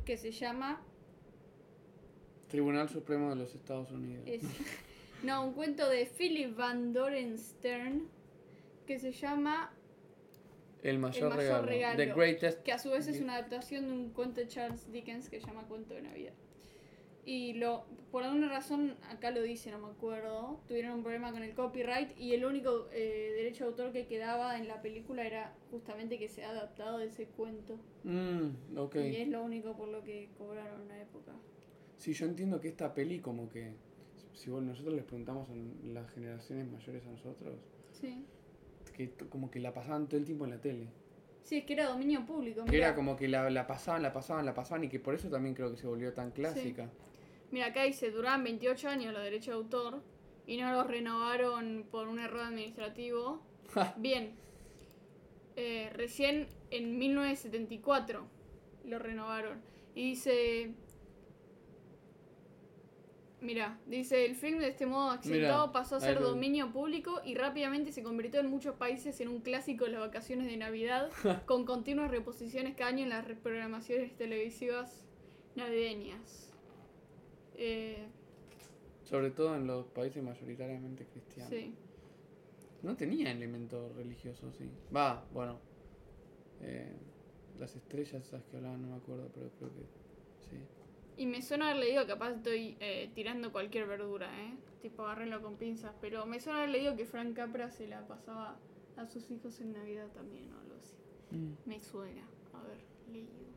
que 0.05 0.17
se 0.17 0.31
llama 0.31 0.81
Tribunal 2.49 2.89
Supremo 2.89 3.29
de 3.29 3.35
los 3.35 3.53
Estados 3.55 3.91
Unidos. 3.91 4.23
Es- 4.27 4.41
no, 5.23 5.45
un 5.45 5.53
cuento 5.53 5.87
de 5.89 6.05
Philip 6.05 6.55
Van 6.55 6.93
Doren 6.93 7.37
Stern 7.37 8.07
que 8.87 8.99
se 8.99 9.11
llama, 9.11 9.71
El 10.81 10.99
mayor, 10.99 11.29
mayor 11.35 11.65
regalo. 11.65 11.65
regalo. 11.67 11.97
The 11.97 12.13
Greatest. 12.13 12.63
que 12.63 12.71
a 12.73 12.79
su 12.79 12.89
vez 12.91 13.07
es 13.07 13.21
una 13.21 13.35
adaptación 13.35 13.87
de 13.87 13.93
un 13.93 14.09
cuento 14.09 14.41
de 14.41 14.47
Charles 14.47 14.91
Dickens 14.91 15.29
que 15.29 15.39
se 15.39 15.47
llama 15.47 15.63
Cuento 15.67 15.93
de 15.93 16.01
Navidad. 16.01 16.33
Y 17.25 17.53
lo, 17.53 17.85
por 18.11 18.23
alguna 18.23 18.49
razón, 18.49 18.95
acá 19.09 19.31
lo 19.31 19.41
dice, 19.41 19.71
no 19.71 19.79
me 19.79 19.87
acuerdo, 19.87 20.59
tuvieron 20.67 20.95
un 20.95 21.03
problema 21.03 21.31
con 21.31 21.41
el 21.41 21.53
copyright 21.55 22.17
y 22.19 22.33
el 22.33 22.43
único 22.43 22.89
eh, 22.91 23.31
derecho 23.37 23.63
de 23.63 23.69
autor 23.69 23.91
que 23.93 24.07
quedaba 24.07 24.57
en 24.59 24.67
la 24.67 24.81
película 24.81 25.25
era 25.25 25.55
justamente 25.71 26.19
que 26.19 26.27
se 26.27 26.43
ha 26.43 26.49
adaptado 26.49 26.97
de 26.97 27.05
ese 27.07 27.27
cuento. 27.27 27.79
Mm. 28.03 28.49
Y 28.95 29.15
es 29.15 29.27
lo 29.29 29.41
único 29.43 29.75
por 29.77 29.87
lo 29.87 30.03
que 30.03 30.29
cobraron 30.37 30.81
en 30.81 30.87
la 30.89 31.01
época. 31.01 31.31
Sí, 31.97 32.11
yo 32.13 32.25
entiendo 32.25 32.59
que 32.59 32.67
esta 32.67 32.93
peli 32.93 33.19
como 33.19 33.47
que, 33.49 33.73
si 34.33 34.49
vos- 34.49 34.61
nosotros 34.61 34.93
les 34.95 35.05
preguntamos 35.05 35.47
a 35.49 35.53
las 35.87 36.11
generaciones 36.11 36.67
mayores 36.69 37.05
a 37.05 37.09
nosotros, 37.11 37.55
Sí. 37.93 38.25
que 38.93 39.11
como 39.29 39.49
que 39.49 39.61
la 39.61 39.73
pasaban 39.73 40.07
todo 40.07 40.17
el 40.19 40.25
tiempo 40.25 40.43
en 40.43 40.51
la 40.51 40.59
tele. 40.59 40.87
Sí, 41.43 41.57
es 41.57 41.65
que 41.65 41.73
era 41.73 41.85
dominio 41.87 42.25
público. 42.25 42.65
Que 42.65 42.77
era 42.77 42.95
como 42.95 43.15
que 43.15 43.27
la, 43.29 43.49
la 43.49 43.65
pasaban, 43.65 44.01
la 44.03 44.11
pasaban, 44.11 44.45
la 44.45 44.53
pasaban 44.53 44.83
y 44.83 44.89
que 44.89 44.99
por 44.99 45.13
eso 45.15 45.29
también 45.29 45.55
creo 45.55 45.71
que 45.71 45.77
se 45.77 45.87
volvió 45.87 46.13
tan 46.13 46.31
clásica. 46.31 46.89
Mira, 47.53 47.67
acá 47.67 47.83
dice, 47.83 48.09
duraban 48.09 48.43
28 48.43 48.89
años 48.89 49.13
los 49.13 49.21
derechos 49.21 49.49
de 49.49 49.53
autor 49.53 50.01
y 50.47 50.57
no 50.57 50.71
los 50.71 50.87
renovaron 50.87 51.85
por 51.91 52.07
un 52.07 52.17
error 52.17 52.41
administrativo. 52.41 53.43
Bien, 53.97 54.31
eh, 55.55 55.91
recién 55.93 56.47
en 56.71 56.97
1974 56.97 58.25
lo 58.85 58.97
renovaron. 58.97 59.61
Y 59.93 60.09
dice. 60.09 60.71
Mira, 63.39 63.77
dice, 63.85 64.25
el 64.25 64.35
film 64.35 64.57
de 64.57 64.69
este 64.69 64.87
modo 64.87 65.11
accidentado 65.11 65.71
pasó 65.71 65.97
a 65.97 65.99
ser 65.99 66.19
dominio 66.21 66.71
público 66.71 67.21
y 67.23 67.35
rápidamente 67.35 67.91
se 67.91 68.01
convirtió 68.01 68.39
en 68.39 68.49
muchos 68.49 68.77
países 68.77 69.21
en 69.21 69.27
un 69.27 69.41
clásico 69.41 69.85
de 69.85 69.91
las 69.91 69.99
vacaciones 69.99 70.47
de 70.47 70.57
Navidad, 70.57 71.11
con 71.45 71.65
continuas 71.65 72.09
reposiciones 72.09 72.73
cada 72.75 72.89
año 72.89 73.03
en 73.03 73.09
las 73.09 73.25
programaciones 73.43 74.15
televisivas 74.15 75.05
navideñas. 75.55 76.52
Eh, 77.55 78.07
Sobre 79.03 79.31
todo 79.31 79.55
en 79.55 79.67
los 79.67 79.85
países 79.87 80.23
mayoritariamente 80.23 81.05
cristianos. 81.05 81.49
sí. 81.49 81.73
No 82.81 82.97
tenía 82.97 83.31
elementos 83.31 83.95
religiosos, 83.95 84.55
sí. 84.57 84.69
Va, 84.93 85.25
bueno. 85.31 85.57
eh, 86.61 86.91
las 87.59 87.75
estrellas 87.75 88.25
esas 88.25 88.43
que 88.45 88.57
hablaban, 88.57 88.81
no 88.81 88.87
me 88.89 88.95
acuerdo, 88.97 89.29
pero 89.33 89.49
creo 89.57 89.69
que 89.69 89.83
sí. 90.49 90.57
Y 91.15 91.25
me 91.27 91.41
suena 91.41 91.69
haber 91.69 91.83
leído, 91.83 92.05
capaz 92.07 92.31
estoy 92.31 92.75
eh, 92.79 93.09
tirando 93.13 93.51
cualquier 93.51 93.85
verdura, 93.87 94.27
¿eh? 94.43 94.55
Tipo, 94.81 95.03
agárrenlo 95.03 95.41
con 95.41 95.55
pinzas. 95.55 95.93
Pero 96.01 96.25
me 96.25 96.39
suena 96.41 96.59
haber 96.59 96.71
leído 96.71 96.95
que 96.97 97.05
Frank 97.05 97.35
Capra 97.35 97.69
se 97.69 97.87
la 97.87 98.05
pasaba 98.07 98.57
a 98.97 99.05
sus 99.05 99.29
hijos 99.31 99.61
en 99.61 99.73
Navidad 99.73 100.07
también 100.13 100.51
o 100.53 100.59
algo 100.59 100.75
así. 100.75 100.95
Me 101.65 101.79
suena 101.81 102.27
haber 102.51 102.79
leído. 103.11 103.52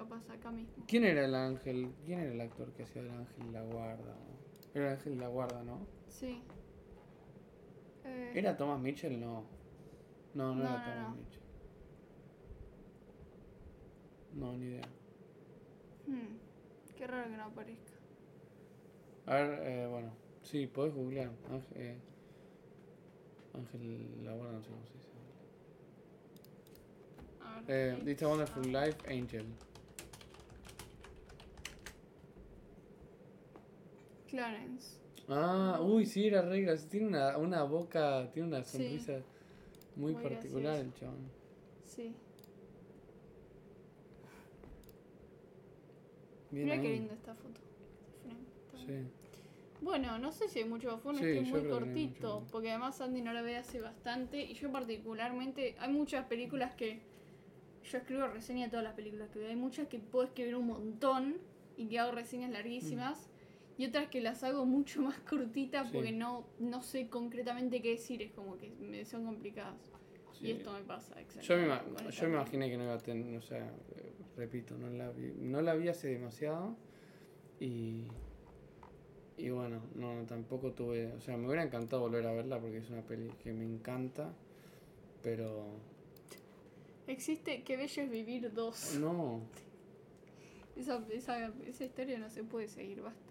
Capaz 0.00 0.30
acá 0.30 0.50
mismo. 0.50 0.82
¿Quién 0.88 1.04
era 1.04 1.26
el 1.26 1.34
ángel? 1.34 1.92
¿Quién 2.06 2.20
era 2.20 2.32
el 2.32 2.40
actor 2.40 2.72
que 2.72 2.84
hacía 2.84 3.02
el 3.02 3.10
ángel 3.10 3.46
de 3.48 3.52
la 3.52 3.62
guarda? 3.62 4.16
Era 4.74 4.86
el 4.86 4.96
ángel 4.96 5.14
de 5.16 5.20
la 5.20 5.28
guarda, 5.28 5.62
¿no? 5.62 5.86
Sí. 6.08 6.40
Eh, 8.06 8.32
¿Era 8.34 8.56
Thomas 8.56 8.80
Mitchell? 8.80 9.20
No. 9.20 9.44
No, 10.32 10.54
no, 10.54 10.62
No, 10.62 10.62
era 10.62 10.70
no, 10.70 10.84
Thomas 10.84 11.08
no. 11.10 11.16
Mitchell. 11.16 11.40
No, 14.32 14.56
ni 14.56 14.66
idea. 14.68 14.88
hmm, 16.06 16.38
Qué 16.96 17.06
raro 17.06 17.30
que 17.30 17.36
no 17.36 17.44
aparezca. 17.44 17.92
A 19.26 19.34
ver, 19.34 19.60
eh, 19.64 19.86
bueno. 19.86 20.12
Sí, 20.44 20.66
podés 20.66 20.94
googlear. 20.94 21.30
Ángel, 21.50 21.76
eh, 21.76 21.98
ángel 23.52 24.24
la 24.24 24.32
guarda, 24.32 24.52
no 24.52 24.62
sé 24.62 24.70
cómo 24.70 24.86
se 24.86 24.94
dice. 24.94 25.10
Eh. 27.68 28.00
This 28.04 28.22
a 28.22 28.28
Wonderful 28.28 28.72
Life, 28.72 28.96
Angel. 29.06 29.44
Clarence. 34.30 34.96
Ah, 35.28 35.80
uy, 35.82 36.06
sí, 36.06 36.26
era 36.26 36.42
regla. 36.42 36.76
Tiene 36.88 37.06
una, 37.08 37.36
una 37.38 37.62
boca, 37.62 38.28
tiene 38.32 38.48
una 38.48 38.62
Sí. 38.64 38.78
sonrisa 38.78 39.20
muy, 39.96 40.12
Muy 40.14 40.22
particular 40.22 40.74
gracioso. 40.76 40.86
el 40.88 40.94
chabón. 40.94 41.30
Sí. 41.84 42.14
Bien 46.50 46.64
Mira 46.66 46.80
qué 46.80 46.88
ahí. 46.88 46.92
linda 46.98 47.14
esta 47.14 47.34
foto. 47.34 47.60
Sí. 48.86 48.94
Bueno, 49.82 50.18
no 50.18 50.32
sé 50.32 50.48
si 50.48 50.58
hay 50.60 50.64
mucho 50.68 50.98
fue 50.98 51.12
un 51.12 51.18
Sí, 51.18 51.34
yo 51.36 51.42
muy 51.42 51.62
no 51.62 51.70
cortito, 51.70 52.44
porque 52.50 52.70
además 52.70 53.00
Andy 53.00 53.22
no 53.22 53.32
la 53.32 53.40
ve 53.42 53.56
hace 53.56 53.80
bastante 53.80 54.42
y 54.42 54.54
yo 54.54 54.70
particularmente, 54.72 55.76
hay 55.78 55.92
muchas 55.92 56.26
películas 56.26 56.74
que 56.74 57.00
yo 57.84 57.98
escribo 57.98 58.26
reseña 58.26 58.64
de 58.66 58.70
todas 58.70 58.84
las 58.84 58.94
películas 58.94 59.30
que 59.30 59.38
veo, 59.38 59.48
hay 59.48 59.56
muchas 59.56 59.88
que 59.88 59.98
puedo 59.98 60.26
escribir 60.26 60.56
un 60.56 60.66
montón 60.66 61.36
y 61.78 61.86
que 61.86 61.98
hago 61.98 62.12
reseñas 62.12 62.50
larguísimas 62.50 63.30
y 63.80 63.86
otras 63.86 64.08
que 64.08 64.20
las 64.20 64.42
hago 64.44 64.66
mucho 64.66 65.00
más 65.00 65.18
cortitas 65.30 65.86
Sí. 65.88 65.94
porque 65.94 66.12
no, 66.12 66.44
no 66.58 66.82
sé 66.82 67.08
concretamente 67.08 67.80
qué 67.80 67.92
decir, 67.92 68.20
es 68.20 68.30
como 68.32 68.58
que 68.58 68.68
me 68.78 69.04
son 69.06 69.24
complicadas. 69.24 69.74
Sí. 70.38 70.48
Y 70.48 70.50
esto 70.52 70.72
me 70.72 70.80
pasa, 70.82 71.14
Yo 71.40 71.56
me, 71.56 71.66
yo 72.10 72.28
me 72.28 72.34
imaginé 72.34 72.68
que 72.70 72.76
no 72.76 72.84
iba 72.84 72.94
a 72.94 72.98
tener, 72.98 73.36
o 73.38 73.42
sea, 73.42 73.72
repito, 74.36 74.76
no 74.76 74.88
la 74.90 75.10
vi, 75.10 75.32
no 75.38 75.62
la 75.62 75.74
vi 75.74 75.88
hace 75.88 76.08
demasiado 76.08 76.76
y, 77.58 78.04
y 79.38 79.48
bueno, 79.50 79.80
no, 79.94 80.24
tampoco 80.26 80.72
tuve, 80.72 81.12
o 81.12 81.20
sea, 81.20 81.36
me 81.38 81.46
hubiera 81.46 81.62
encantado 81.62 82.02
volver 82.02 82.26
a 82.26 82.32
verla 82.32 82.58
porque 82.60 82.78
es 82.78 82.90
una 82.90 83.02
peli 83.02 83.30
que 83.42 83.52
me 83.52 83.64
encanta, 83.64 84.32
pero 85.22 85.66
Existe, 87.06 87.62
qué 87.64 87.76
bello 87.76 88.02
es 88.02 88.10
vivir 88.10 88.52
dos. 88.52 88.94
no, 89.00 89.40
Esa, 90.76 91.04
esa, 91.12 91.52
esa 91.66 91.84
historia 91.84 92.18
no 92.18 92.30
se 92.30 92.44
puede 92.44 92.68
seguir, 92.68 93.02
basta. 93.02 93.29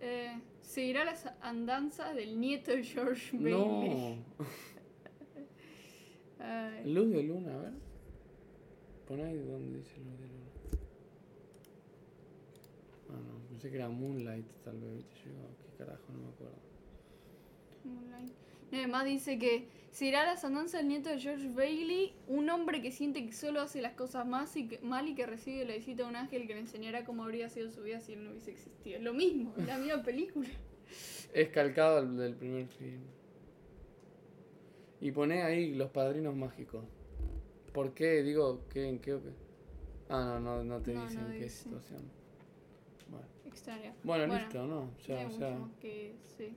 Eh, 0.00 0.40
seguirá 0.60 1.04
las 1.04 1.26
andanzas 1.40 2.14
del 2.14 2.38
nieto 2.40 2.70
de 2.70 2.84
George 2.84 3.36
Bailey. 3.36 3.58
no, 6.38 6.70
luz 6.84 7.10
de 7.10 7.24
luna, 7.24 7.52
a 7.54 7.58
ver, 7.58 7.72
pon 9.06 9.20
ahí 9.20 9.38
donde 9.38 9.78
dice 9.78 9.96
luz 9.98 10.20
de 10.20 10.28
luna. 10.28 10.46
Ah, 13.10 13.20
no, 13.26 13.38
pensé 13.48 13.70
que 13.70 13.76
era 13.76 13.88
Moonlight 13.88 14.46
tal 14.64 14.78
vez, 14.78 15.04
digo, 15.24 15.48
qué 15.62 15.68
carajo, 15.78 16.12
no 16.12 16.18
me 16.20 16.28
acuerdo. 16.28 16.58
Moonlight. 17.84 18.32
Además 18.72 19.04
dice 19.04 19.38
que 19.38 19.68
seguirá 19.90 20.24
las 20.26 20.44
andanzas 20.44 20.80
del 20.80 20.88
nieto 20.88 21.08
de 21.08 21.18
George 21.18 21.48
Bailey, 21.48 22.14
un 22.26 22.48
hombre 22.50 22.80
que 22.82 22.92
siente 22.92 23.24
que 23.24 23.32
solo 23.32 23.60
hace 23.60 23.80
las 23.80 23.94
cosas 23.94 24.26
más 24.26 24.54
y 24.56 24.68
que- 24.68 24.78
mal 24.80 25.08
y 25.08 25.14
que 25.14 25.26
recibe 25.26 25.64
la 25.64 25.74
visita 25.74 26.02
de 26.04 26.08
un 26.08 26.16
ángel 26.16 26.46
que 26.46 26.54
le 26.54 26.60
enseñará 26.60 27.04
cómo 27.04 27.24
habría 27.24 27.48
sido 27.48 27.70
su 27.70 27.82
vida 27.82 28.00
si 28.00 28.12
él 28.12 28.24
no 28.24 28.30
hubiese 28.30 28.50
existido. 28.52 29.00
Lo 29.00 29.12
mismo, 29.14 29.52
la 29.66 29.78
misma 29.78 30.02
película. 30.02 30.48
Es 31.34 31.48
calcado 31.50 31.98
el 32.00 32.16
del 32.16 32.34
primer 32.34 32.66
film. 32.68 33.02
Y 35.00 35.10
pone 35.12 35.42
ahí 35.42 35.74
los 35.74 35.90
padrinos 35.90 36.34
mágicos. 36.34 36.84
¿Por 37.72 37.92
qué? 37.94 38.22
Digo, 38.22 38.62
¿qué, 38.70 38.88
¿en 38.88 38.98
qué? 38.98 39.14
o 39.14 39.22
qué? 39.22 39.30
Ah, 40.08 40.24
no, 40.24 40.40
no, 40.40 40.64
no 40.64 40.80
te 40.80 40.92
No, 40.94 41.04
dicen 41.04 41.24
no 41.24 41.28
qué 41.32 41.44
dice. 41.44 41.64
situación. 41.64 42.02
Bueno, 43.10 43.26
Extraño. 43.46 43.94
bueno, 44.02 44.26
Bueno, 44.26 44.34
listo, 44.34 44.66
¿no? 44.66 44.78
o 44.80 44.84
mucho 44.86 45.04
sea, 45.38 45.58
más 45.58 45.70
que 45.80 46.14
sí. 46.36 46.52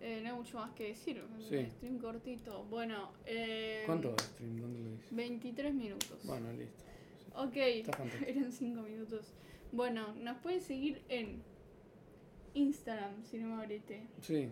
Eh, 0.00 0.20
no 0.22 0.30
hay 0.30 0.34
mucho 0.34 0.58
más 0.58 0.72
que 0.72 0.88
decir. 0.88 1.22
Sí. 1.48 1.66
Stream 1.66 1.98
cortito. 1.98 2.64
Bueno, 2.64 3.12
eh, 3.26 3.82
¿cuánto 3.86 4.14
stream? 4.18 4.60
¿Dónde 4.60 4.80
lo 4.80 4.90
dice? 4.92 5.14
23 5.14 5.74
minutos. 5.74 6.18
Bueno, 6.24 6.50
listo. 6.52 6.82
ok, 7.34 7.56
Está 7.56 7.92
fantástico. 7.96 8.30
eran 8.38 8.52
5 8.52 8.82
minutos. 8.82 9.32
Bueno, 9.72 10.14
nos 10.14 10.38
pueden 10.38 10.60
seguir 10.60 11.02
en 11.08 11.42
Instagram, 12.54 13.22
Cinema 13.24 13.58
Varieté, 13.58 14.02
Sí, 14.20 14.48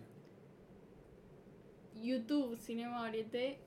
YouTube, 2.01 2.57
Cinema 2.57 3.01
Varieté, 3.01 3.57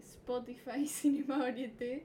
Spotify, 0.00 0.86
Cinema 0.88 1.38
Varieté, 1.38 2.04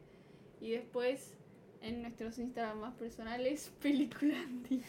y 0.62 0.71
después 0.71 1.33
en 1.81 2.01
nuestros 2.01 2.38
Instagram 2.38 2.79
más 2.79 2.93
personales, 2.95 3.71
Peliculandi, 3.81 4.81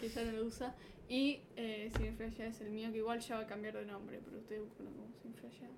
que 0.00 0.08
ya 0.08 0.24
no 0.24 0.32
lo 0.32 0.44
usa, 0.46 0.74
y 1.08 1.42
eh, 1.56 1.90
es 2.38 2.60
el 2.60 2.70
mío, 2.70 2.90
que 2.92 2.98
igual 2.98 3.20
ya 3.20 3.36
va 3.36 3.42
a 3.42 3.46
cambiar 3.46 3.74
de 3.76 3.84
nombre, 3.86 4.20
pero 4.24 4.38
ustedes 4.38 4.62
buscan 4.62 4.86
como 4.86 5.12
Cineflashea. 5.22 5.68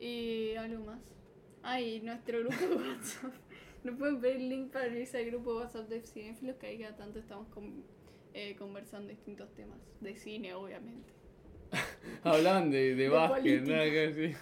Y 0.00 0.54
algo 0.56 0.84
más. 0.84 1.00
Ah, 1.62 1.80
y 1.80 2.00
nuestro 2.00 2.40
grupo 2.40 2.54
de 2.56 2.74
WhatsApp. 2.76 3.32
Nos 3.84 3.96
pueden 3.98 4.20
pedir 4.20 4.36
el 4.36 4.48
link 4.48 4.72
para 4.72 4.88
unirse 4.88 5.18
al 5.18 5.26
grupo 5.26 5.52
de 5.54 5.58
WhatsApp 5.64 5.88
de 5.88 6.00
Cinefilos, 6.02 6.56
que 6.56 6.66
ahí 6.66 6.78
cada 6.78 6.96
tanto 6.96 7.18
estamos 7.18 7.48
con- 7.48 7.84
eh, 8.34 8.54
conversando 8.56 9.08
distintos 9.10 9.52
temas. 9.54 9.78
De 10.00 10.16
cine, 10.16 10.52
obviamente. 10.54 11.12
hablaban 12.24 12.70
de, 12.70 12.90
de 12.90 12.94
De 12.96 13.08
básquet, 13.08 13.42
política. 13.42 13.72
nada 13.76 13.84
que 13.90 14.08
decir. 14.12 14.36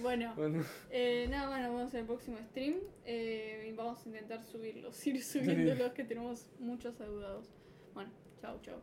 Bueno, 0.00 0.32
Bueno, 0.36 0.64
eh, 0.90 1.26
nada, 1.28 1.48
bueno, 1.48 1.66
vamos 1.68 1.82
a 1.82 1.86
hacer 1.88 2.00
el 2.00 2.06
próximo 2.06 2.38
stream 2.50 2.76
eh, 3.04 3.68
y 3.68 3.72
vamos 3.76 4.04
a 4.04 4.08
intentar 4.08 4.42
subirlos, 4.42 5.06
ir 5.06 5.22
subiendo 5.22 5.74
los 5.74 5.92
que 5.92 6.04
tenemos 6.04 6.48
muchos 6.58 6.96
saludados. 6.96 7.46
Bueno, 7.94 8.10
chao, 8.40 8.58
chao. 8.62 8.80